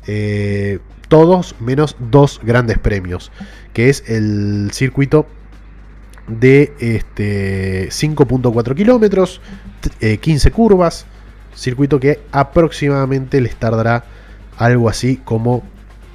[0.06, 3.32] eh, todos menos dos grandes premios,
[3.74, 5.26] que es el circuito
[6.28, 9.42] de este, 5.4 kilómetros,
[10.00, 11.06] 15 eh, curvas,
[11.58, 14.06] circuito que aproximadamente les tardará
[14.58, 15.64] algo así como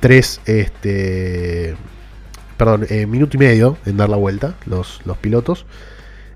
[0.01, 1.75] 3, este,
[2.57, 5.67] perdón, eh, minuto y medio en dar la vuelta los, los pilotos.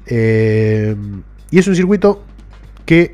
[0.06, 0.96] Eh,
[1.50, 2.24] y es un circuito
[2.84, 3.12] que,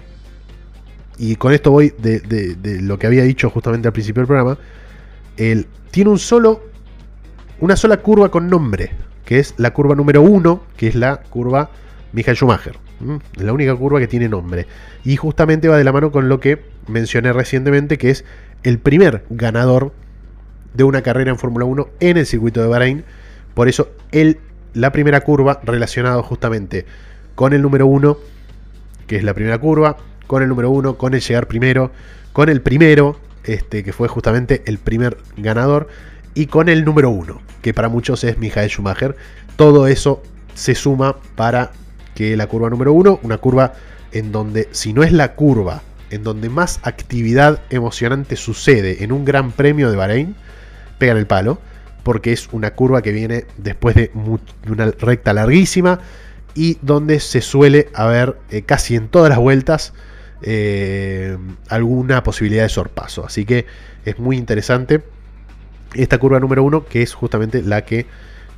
[1.18, 4.58] y con esto voy de, lo que había dicho justamente al principio del programa,
[5.36, 6.62] tiene un solo,
[7.60, 8.90] una sola curva con nombre,
[9.24, 11.70] que es la curva número 1, que es la curva
[12.12, 12.76] Michael Schumacher.
[13.36, 14.66] La única curva que tiene nombre.
[15.04, 18.24] Y justamente va de la mano con lo que mencioné recientemente, que es
[18.62, 19.92] el primer ganador
[20.74, 23.04] de una carrera en Fórmula 1 en el circuito de Bahrein.
[23.54, 24.38] Por eso el,
[24.74, 26.86] la primera curva relacionado justamente
[27.34, 28.16] con el número 1,
[29.06, 29.96] que es la primera curva,
[30.26, 31.90] con el número 1, con el llegar primero,
[32.32, 35.88] con el primero, este, que fue justamente el primer ganador,
[36.34, 39.16] y con el número 1, que para muchos es Michael Schumacher.
[39.56, 40.22] Todo eso
[40.54, 41.72] se suma para
[42.14, 43.74] que la curva número 1, una curva
[44.12, 49.24] en donde, si no es la curva, en donde más actividad emocionante sucede en un
[49.24, 50.36] gran premio de Bahrein,
[50.98, 51.58] pegan el palo,
[52.02, 54.10] porque es una curva que viene después de,
[54.68, 56.00] una recta larguísima
[56.54, 59.94] y donde se suele haber eh, casi en todas las vueltas
[60.42, 61.38] eh,
[61.68, 63.24] alguna posibilidad de sorpaso.
[63.24, 63.66] Así que
[64.04, 65.02] es muy interesante
[65.94, 68.06] esta curva número 1, que es justamente la que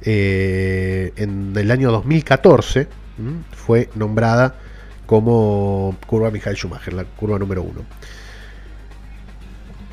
[0.02, 2.88] eh, en el año 2014
[3.52, 4.54] fue nombrada
[5.06, 7.72] como curva Michael Schumacher, la curva número 1.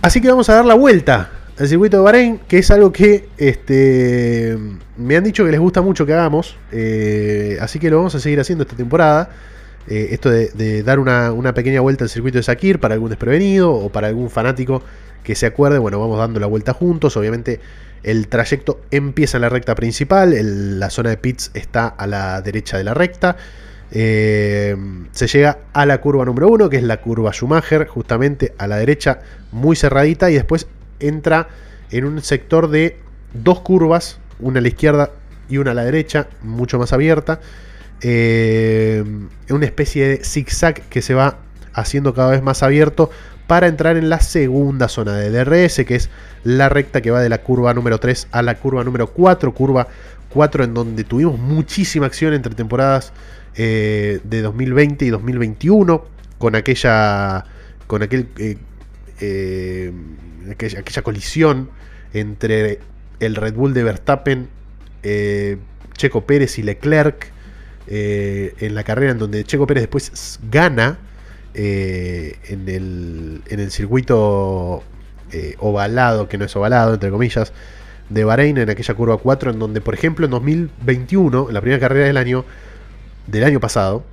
[0.01, 3.29] Así que vamos a dar la vuelta al circuito de Bahrein, que es algo que
[3.37, 4.57] este,
[4.97, 8.19] me han dicho que les gusta mucho que hagamos, eh, así que lo vamos a
[8.19, 9.29] seguir haciendo esta temporada.
[9.87, 13.73] Eh, esto de, dar una, una, pequeña vuelta al circuito de Sakir para algún desprevenido
[13.73, 14.83] o para algún fanático
[15.23, 17.59] que se acuerde, bueno, vamos dando la vuelta juntos, obviamente
[18.03, 20.35] el trayecto empieza en la recta principal,
[20.79, 23.37] la zona de pits está a la derecha de la recta.
[23.93, 24.75] Eh,
[25.11, 28.77] se llega a la curva número 1, que es la curva Schumacher, justamente a la
[28.77, 29.19] derecha,
[29.51, 30.67] muy cerradita, y después
[30.99, 31.49] entra
[31.91, 32.97] en un sector de
[33.33, 35.11] dos curvas, una a la izquierda
[35.49, 37.39] y una a la derecha, mucho más abierta.
[38.01, 39.03] Eh,
[39.49, 41.37] una especie de zigzag que se va
[41.73, 43.11] haciendo cada vez más abierto
[43.51, 46.09] para entrar en la segunda zona de DRS, que es
[46.45, 49.89] la recta que va de la curva número 3 a la curva número 4, curva
[50.29, 53.11] 4 en donde tuvimos muchísima acción entre temporadas
[53.55, 56.05] eh, de 2020 y 2021,
[56.37, 57.43] con aquella,
[57.87, 58.55] con aquel, eh,
[59.19, 59.91] eh,
[60.49, 61.71] aquella, colisión
[62.13, 62.79] entre
[63.19, 64.47] el Red Bull de Verstappen,
[65.97, 67.33] Checo Pérez y Leclerc,
[67.87, 70.99] en la carrera en donde Checo Pérez después gana
[71.53, 74.83] eh, en, el, en, el, circuito
[75.31, 77.51] eh, ovalado, que no es ovalado, entre comillas,
[78.09, 81.79] de Bahrein, en aquella curva 4, en donde, por ejemplo, en 2021, en la primera
[81.79, 82.45] carrera del año,
[83.27, 84.03] del año pasado,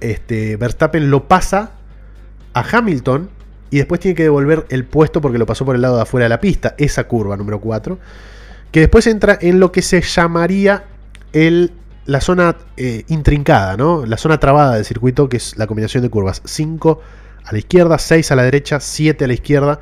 [0.00, 1.72] este, Verstappen lo pasa
[2.54, 3.30] a Hamilton
[3.70, 6.24] y después tiene que devolver el puesto porque lo pasó por el lado de afuera
[6.26, 7.98] de la pista, esa curva número 4,
[8.70, 10.84] que después entra en lo que se llamaría
[11.32, 11.72] el
[12.06, 14.06] la zona eh, intrincada, ¿no?
[14.06, 17.00] La zona trabada del circuito, que es la combinación de curvas 5
[17.44, 19.80] a la izquierda, 6 a la derecha, 7 a la izquierda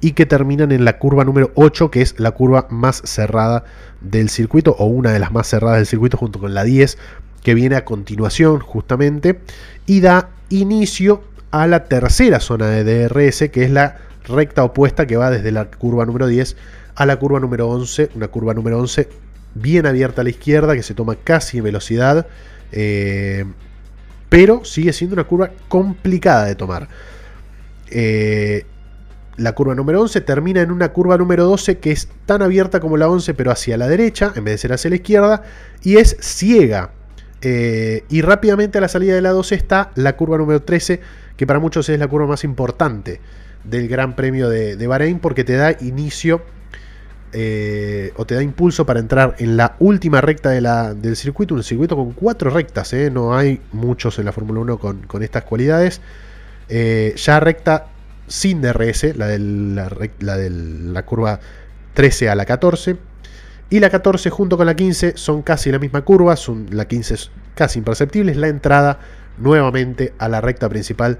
[0.00, 3.64] y que terminan en la curva número 8, que es la curva más cerrada
[4.00, 6.98] del circuito o una de las más cerradas del circuito junto con la 10
[7.42, 9.40] que viene a continuación justamente
[9.86, 15.16] y da inicio a la tercera zona de DRS, que es la recta opuesta que
[15.16, 16.56] va desde la curva número 10
[16.94, 19.08] a la curva número 11, una curva número 11
[19.54, 22.26] bien abierta a la izquierda, que se toma casi en velocidad,
[22.72, 23.44] eh,
[24.28, 26.88] pero sigue siendo una curva complicada de tomar.
[27.90, 28.64] Eh,
[29.36, 32.96] la curva número 11 termina en una curva número 12 que es tan abierta como
[32.96, 35.42] la 11, pero hacia la derecha, en vez de ser hacia la izquierda,
[35.82, 36.90] y es ciega.
[37.40, 41.00] Eh, y rápidamente a la salida de la 12 está la curva número 13,
[41.36, 43.20] que para muchos es la curva más importante
[43.64, 46.42] del Gran Premio de, de Bahrein, porque te da inicio
[47.32, 51.96] eh, o te da impulso para entrar en la última recta del circuito, un circuito
[51.96, 56.00] con cuatro rectas, eh, no hay muchos en la Fórmula 1 con, estas cualidades.
[56.68, 57.86] Eh, ya recta
[58.26, 61.40] sin DRS, la de la, la curva
[61.94, 62.96] 13 a la 14.
[63.70, 67.14] Y la 14 junto con la 15 son casi la misma curva, son, la 15
[67.14, 68.98] es casi imperceptible, es la entrada
[69.38, 71.18] nuevamente a la recta principal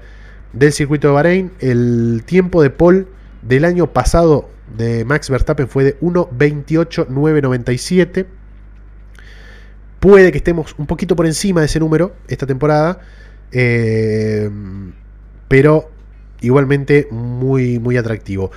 [0.53, 1.51] del circuito de Bahrein.
[1.59, 3.07] El tiempo de Paul
[3.41, 8.25] del año pasado de Max Verstappen fue de 1.28.997.
[9.99, 12.99] Puede que estemos un poquito por encima de ese número esta temporada.
[13.51, 14.49] Eh,
[15.47, 15.89] pero
[16.41, 18.51] igualmente muy, muy atractivo.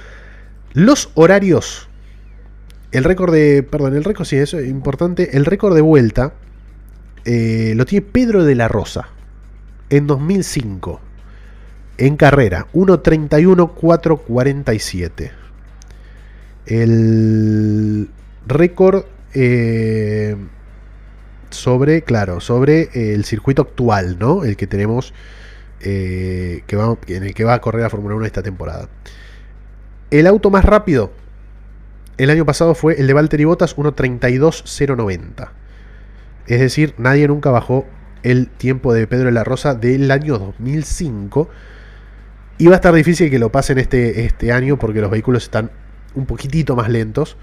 [0.72, 1.88] Los horarios.
[2.92, 3.62] El récord de.
[3.62, 5.36] Perdón, el récord, sí, eso es importante.
[5.36, 6.32] El récord de vuelta
[7.24, 9.08] eh, lo tiene Pedro de la Rosa.
[9.90, 11.00] En 2005.
[11.98, 12.68] En carrera.
[12.72, 15.45] 1.31.447
[16.66, 18.08] el
[18.46, 19.04] récord
[19.34, 20.36] eh,
[21.50, 24.44] sobre, claro, sobre el circuito actual, ¿no?
[24.44, 25.14] El que tenemos,
[25.80, 26.76] eh, que
[27.08, 28.88] en el que va a correr la Fórmula 1 esta temporada.
[30.10, 31.12] El auto más rápido
[32.18, 35.50] el año pasado fue el de Valtteri Bottas 1.32.090.
[36.46, 37.86] Es decir, nadie nunca bajó
[38.22, 41.50] el tiempo de Pedro de la Rosa del año 2005.
[42.58, 45.70] Y va a estar difícil que lo pasen este, este año porque los vehículos están
[46.16, 47.36] un poquitito más lentos.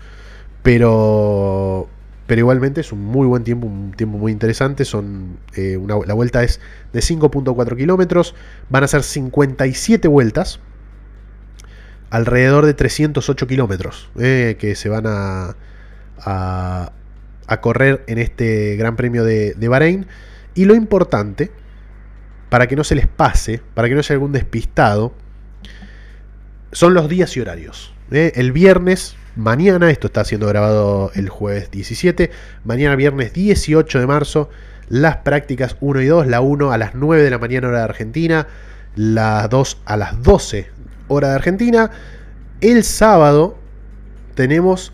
[0.62, 1.88] Pero,
[2.28, 4.84] pero igualmente es un muy buen tiempo, un tiempo muy interesante.
[4.86, 6.60] Son, eh, la vuelta es
[6.92, 8.36] de 5.4 kilómetros.
[8.70, 10.60] Van a ser 57 vueltas
[12.14, 15.56] alrededor de 308 kilómetros eh, que se van a,
[16.20, 16.92] a,
[17.62, 20.06] correr en este Gran Premio de, Bahrein.
[20.54, 21.52] Y lo importante,
[22.50, 25.14] para que no se les pase, para que no haya algún despistado,
[26.72, 27.94] son los días y horarios.
[28.14, 28.34] Eh.
[28.36, 32.30] El viernes, mañana, esto está siendo grabado el jueves 17,
[32.64, 34.50] mañana viernes 18 de marzo,
[34.88, 37.84] las prácticas 1 y 2, la 1 a las 9 de la mañana hora de
[37.86, 38.48] Argentina,
[38.96, 40.70] la 2 a las 12
[41.08, 41.90] hora de Argentina.
[42.62, 43.58] El sábado
[44.36, 44.94] tenemos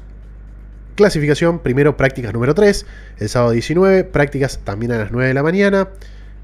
[0.96, 2.86] clasificación, primero prácticas número 3,
[3.18, 5.90] el sábado 19, prácticas también a las 9 de la mañana,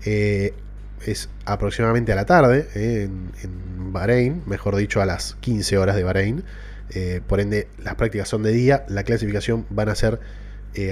[0.04, 0.54] eh,
[1.06, 3.10] es aproximadamente a la tarde, eh,
[3.44, 6.44] en, Bahrein, mejor dicho a las 15 horas de Bahrein,
[6.92, 10.20] eh, por ende las prácticas son de día, la clasificación van a ser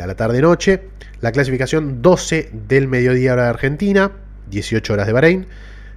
[0.02, 0.84] a la tarde-noche,
[1.20, 4.14] la clasificación 12 del mediodía hora de Argentina,
[4.50, 5.46] 18 horas de Bahrein,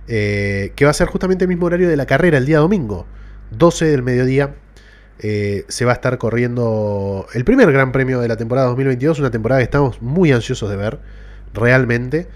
[0.08, 3.06] que va a ser justamente el mismo horario de la carrera el día domingo.
[3.52, 4.56] 12 del mediodía
[5.18, 9.30] eh, se va a estar corriendo el primer Gran Premio de la temporada 2022, una
[9.30, 10.98] temporada que estamos muy ansiosos de ver,
[11.54, 12.26] realmente.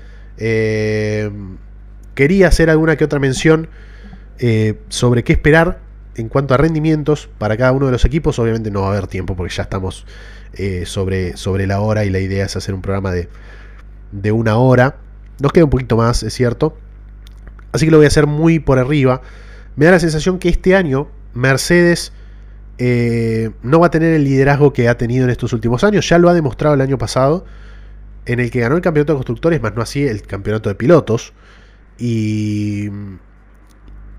[0.41, 1.31] Eh,
[2.15, 3.69] quería hacer alguna que otra mención
[4.39, 5.79] eh, sobre qué esperar
[6.17, 8.39] en cuanto a rendimientos para cada uno de los equipos.
[8.39, 10.07] Obviamente no va a haber tiempo porque ya estamos
[10.85, 13.29] sobre, sobre la hora y la idea es hacer un programa de,
[14.11, 14.97] de una hora.
[15.41, 16.77] Nos queda un poquito más, es cierto.
[17.73, 19.23] Así que lo voy a hacer muy por arriba
[19.77, 22.13] me da la sensación que este año Mercedes
[22.79, 26.09] eh, no va a tener el liderazgo que ha tenido en estos últimos años.
[26.09, 27.45] Ya lo ha demostrado el año pasado,
[28.33, 31.33] en el que ganó el campeonato de constructores, más no así el campeonato de pilotos.
[31.99, 32.89] Y,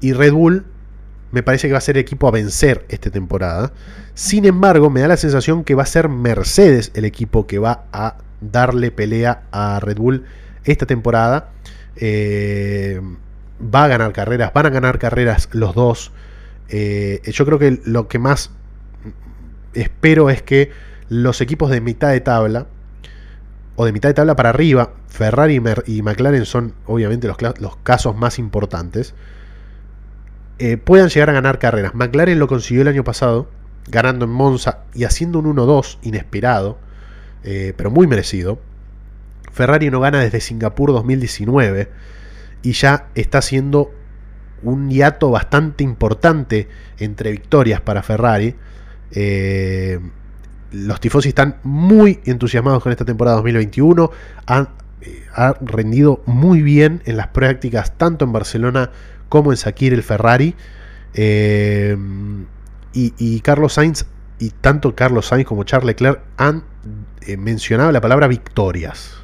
[0.01, 0.65] y Red Bull
[1.31, 3.71] me parece que va a ser el equipo a vencer esta temporada.
[4.13, 7.85] Sin embargo, me da la sensación que va a ser Mercedes el equipo que va
[7.93, 10.25] a darle pelea a Red Bull
[10.65, 11.51] esta temporada.
[11.95, 12.99] Eh,
[13.63, 16.11] va a ganar carreras, van a ganar carreras los dos.
[16.67, 18.51] Eh, yo creo que lo que más
[19.73, 20.69] espero es que
[21.07, 22.67] los equipos de mitad de tabla,
[23.81, 28.37] o de mitad de tabla para arriba, Ferrari y McLaren son obviamente los, casos más
[28.37, 29.15] importantes,
[30.59, 31.95] eh, puedan llegar a ganar carreras.
[31.95, 33.49] McLaren lo consiguió el año pasado,
[33.87, 36.77] ganando en Monza y haciendo un 1-2 inesperado,
[37.43, 38.59] eh, pero muy merecido.
[39.51, 41.89] Ferrari no gana desde Singapur 2019
[42.61, 43.91] y ya está siendo
[44.61, 46.67] un hiato bastante importante
[46.99, 48.53] entre victorias para Ferrari.
[49.09, 49.99] Eh,
[50.71, 54.11] los tifosi están muy entusiasmados con esta temporada 2021.
[54.45, 54.69] Han,
[55.01, 55.23] eh,
[55.61, 58.91] rendido muy bien en las prácticas, tanto en Barcelona
[59.29, 60.55] como en Sakir el Ferrari.
[61.13, 61.97] Eh,
[62.93, 64.05] y, Carlos Sainz,
[64.39, 66.63] y tanto Carlos Sainz como Charles Leclerc han
[67.37, 69.17] mencionado la palabra victorias.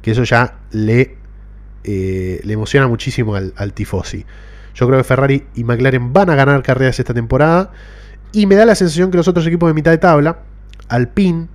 [0.00, 1.20] Que eso ya le
[1.82, 4.26] eh, le emociona muchísimo al, Tifosi.
[4.74, 7.72] Yo creo que Ferrari y McLaren van a ganar carreras esta temporada.
[8.32, 10.40] Y me da la sensación que los otros equipos de mitad de tabla,
[10.90, 11.48] Alpine,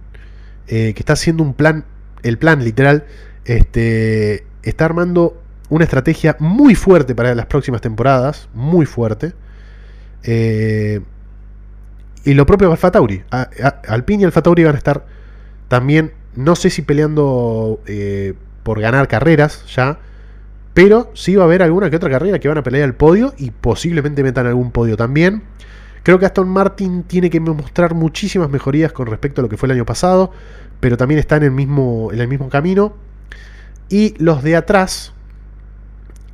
[0.68, 1.86] eh, que está haciendo un plan,
[2.24, 3.06] el plan literal,
[3.46, 9.34] este, está armando una estrategia muy fuerte para las próximas temporadas, muy fuerte.
[10.24, 11.02] Eh,
[12.24, 13.24] y lo propio Alfa Tauri.
[13.88, 15.06] Alpine y Alfa Tauri van a estar
[15.68, 17.82] también, no sé si peleando
[18.64, 20.00] por ganar carreras ya,
[20.76, 23.34] pero sí va a haber alguna que otra carrera que van a pelear el podio
[23.38, 25.44] y posiblemente metan algún podio también.
[26.06, 29.66] Creo que Aston Martin tiene que mostrar muchísimas mejorías con respecto a lo que fue
[29.66, 30.32] el año pasado,
[30.80, 32.94] pero también está en el mismo, en el mismo camino.
[33.90, 35.14] Y los de atrás,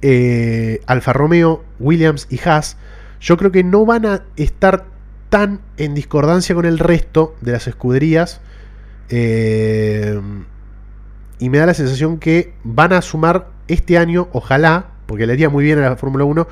[0.02, 2.76] eh, Alfa Romeo, Williams y Haas,
[3.22, 4.88] yo creo que no van a estar
[5.30, 8.42] tan en discordancia con el resto de las escuderías.
[9.08, 10.20] Eh,
[11.40, 15.50] y me da la sensación que van a sumar este año, ojalá, porque le haría
[15.50, 16.46] muy bien a la Fórmula 1,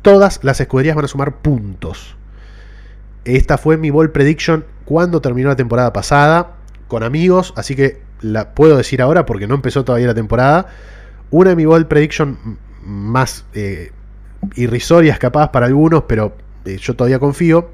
[0.00, 2.21] todas las escuderías van a sumar puntos.
[3.24, 6.56] Esta fue mi ball prediction cuando terminó la temporada pasada,
[6.88, 10.66] con amigos, así que la puedo decir ahora porque no empezó todavía la temporada.
[11.30, 13.92] Una de mi ball prediction más eh,
[14.56, 17.70] irrisorias capaz para algunos, pero eh, yo todavía confío.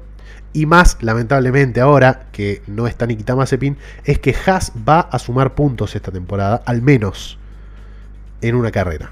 [0.51, 5.53] Y más, lamentablemente, ahora que no está Nikita Mazepin, es que Haas va a sumar
[5.53, 7.37] puntos esta temporada, al menos
[8.41, 9.11] en una carrera.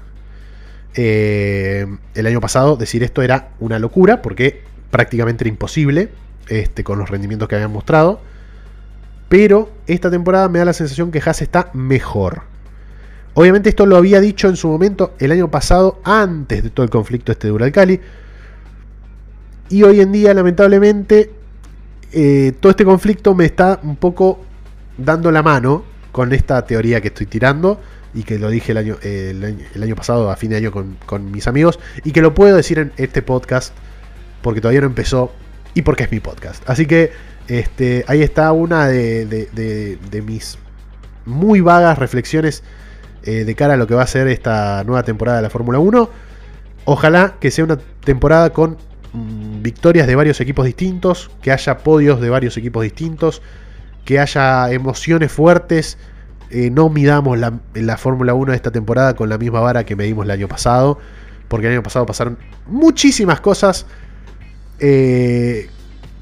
[0.94, 6.08] Eh, el año pasado decir esto era una locura porque prácticamente era imposible.
[6.48, 8.20] Este, con los rendimientos que habían mostrado.
[9.28, 12.42] Pero esta temporada me da la sensación que Haas está mejor.
[13.34, 16.90] Obviamente esto lo había dicho en su momento el año pasado, antes de todo el
[16.90, 18.00] conflicto este de Uralcali.
[19.68, 21.30] Y hoy en día, lamentablemente,
[22.12, 24.40] eh, todo este conflicto me está un poco
[24.96, 27.80] dando la mano con esta teoría que estoy tirando
[28.14, 31.46] y que lo dije el año, el año, pasado, a fin de año, con, mis
[31.46, 33.74] amigos, y que lo puedo decir en este podcast
[34.42, 35.32] porque todavía no empezó
[35.74, 36.68] y porque es mi podcast.
[36.68, 37.12] Así que
[37.48, 40.58] este, ahí está una de, mis
[41.24, 42.62] muy vagas reflexiones
[43.22, 45.78] eh, de cara a lo que va a ser esta nueva temporada de la Fórmula
[45.78, 46.10] 1.
[46.84, 48.76] Ojalá que sea una temporada con
[49.12, 53.42] mm, victorias de varios equipos distintos, que haya podios de varios equipos distintos,
[54.04, 55.98] que haya emociones fuertes.
[56.50, 59.96] Eh, no midamos la, la Fórmula 1 de esta temporada con la misma vara que
[59.96, 60.98] medimos el año pasado,
[61.48, 63.86] porque el año pasado pasaron muchísimas cosas
[64.78, 65.68] eh,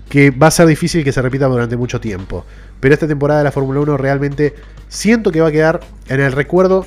[0.08, 2.44] que va a ser difícil que se repita durante mucho tiempo.
[2.80, 4.54] Pero esta temporada de la Fórmula 1 realmente
[4.88, 6.86] siento que va a quedar en el recuerdo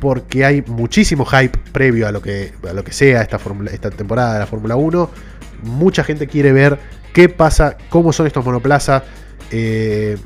[0.00, 3.38] porque hay muchísimo hype previo a lo que, lo que sea esta,
[3.72, 5.10] esta temporada de la Fórmula 1.
[5.62, 6.78] Mucha gente quiere ver
[7.12, 9.02] qué pasa, cómo son estos monoplazas,
[9.50, 10.18] eh,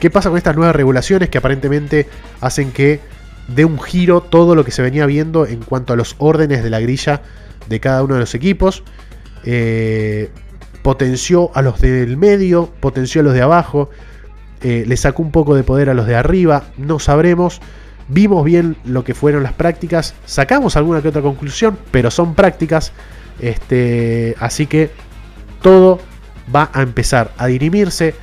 [0.00, 2.06] qué pasa con estas nuevas regulaciones que aparentemente
[2.40, 3.00] hacen que
[3.48, 6.70] dé un giro todo lo que se venía viendo en cuanto a los órdenes de
[6.70, 7.22] la grilla
[7.68, 8.82] de cada uno de los equipos.
[9.46, 10.30] Eh,
[10.82, 13.90] potenció a los del medio, potenció a los de abajo,
[14.62, 17.60] eh, le sacó un poco de poder a los de arriba, no sabremos.
[18.08, 22.92] Vimos bien lo que fueron las prácticas, sacamos alguna que otra conclusión, pero son prácticas.
[23.40, 24.90] Este, así que
[25.60, 25.98] todo
[26.54, 28.14] va a empezar a dirimirse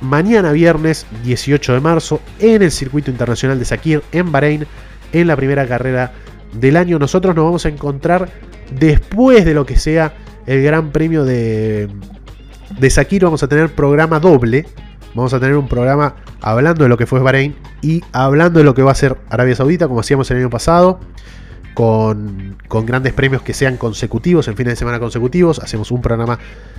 [0.00, 4.66] mañana viernes 18 de marzo en el circuito internacional de Sakir en Bahrein
[5.12, 6.12] en la primera carrera
[6.52, 6.98] del año.
[6.98, 8.28] Nosotros nos vamos a encontrar
[8.78, 10.12] después de lo que sea
[10.46, 11.88] el Gran Premio de,
[12.78, 14.66] de Sakir vamos a tener programa doble.
[15.14, 18.74] Vamos a tener un programa hablando de lo que fue Bahrein y hablando de lo
[18.74, 21.00] que va a ser Arabia Saudita, como hacíamos el año pasado,
[21.74, 25.58] con, con, grandes premios que sean consecutivos, en fines de semana consecutivos.
[25.58, 26.38] Hacemos un programa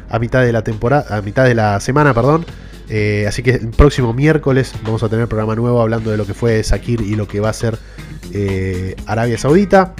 [0.10, 2.46] a mitad de la temporada, a mitad de la semana, perdón.
[2.90, 6.34] Eh, así que el próximo miércoles vamos a tener programa nuevo hablando de lo que
[6.34, 7.78] fue Sakir y lo que va a ser
[8.34, 9.94] eh, Arabia Saudita.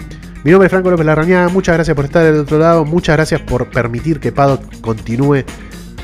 [0.44, 3.40] Mi nombre es Franco López Larrañaga, muchas gracias por estar del otro lado, muchas gracias
[3.42, 5.46] por permitir que Paddock continúe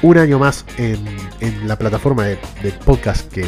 [0.01, 2.37] un año más en, la plataforma de,
[2.85, 3.45] podcast que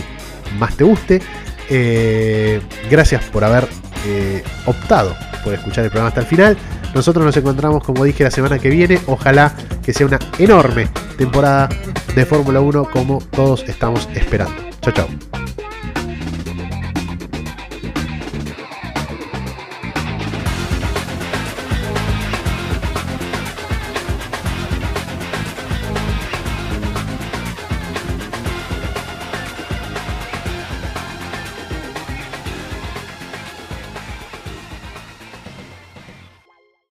[0.60, 1.22] más te guste.
[1.70, 3.70] Eh, gracias por haber
[4.06, 5.16] eh, optado
[5.46, 6.58] por escuchar el programa hasta el final.
[6.94, 9.00] Nosotros nos encontramos, como dije, la semana que viene.
[9.08, 11.70] Ojalá que sea una enorme temporada
[12.14, 14.62] de Fórmula 1 como todos estamos esperando.
[14.82, 15.08] Chao, chao.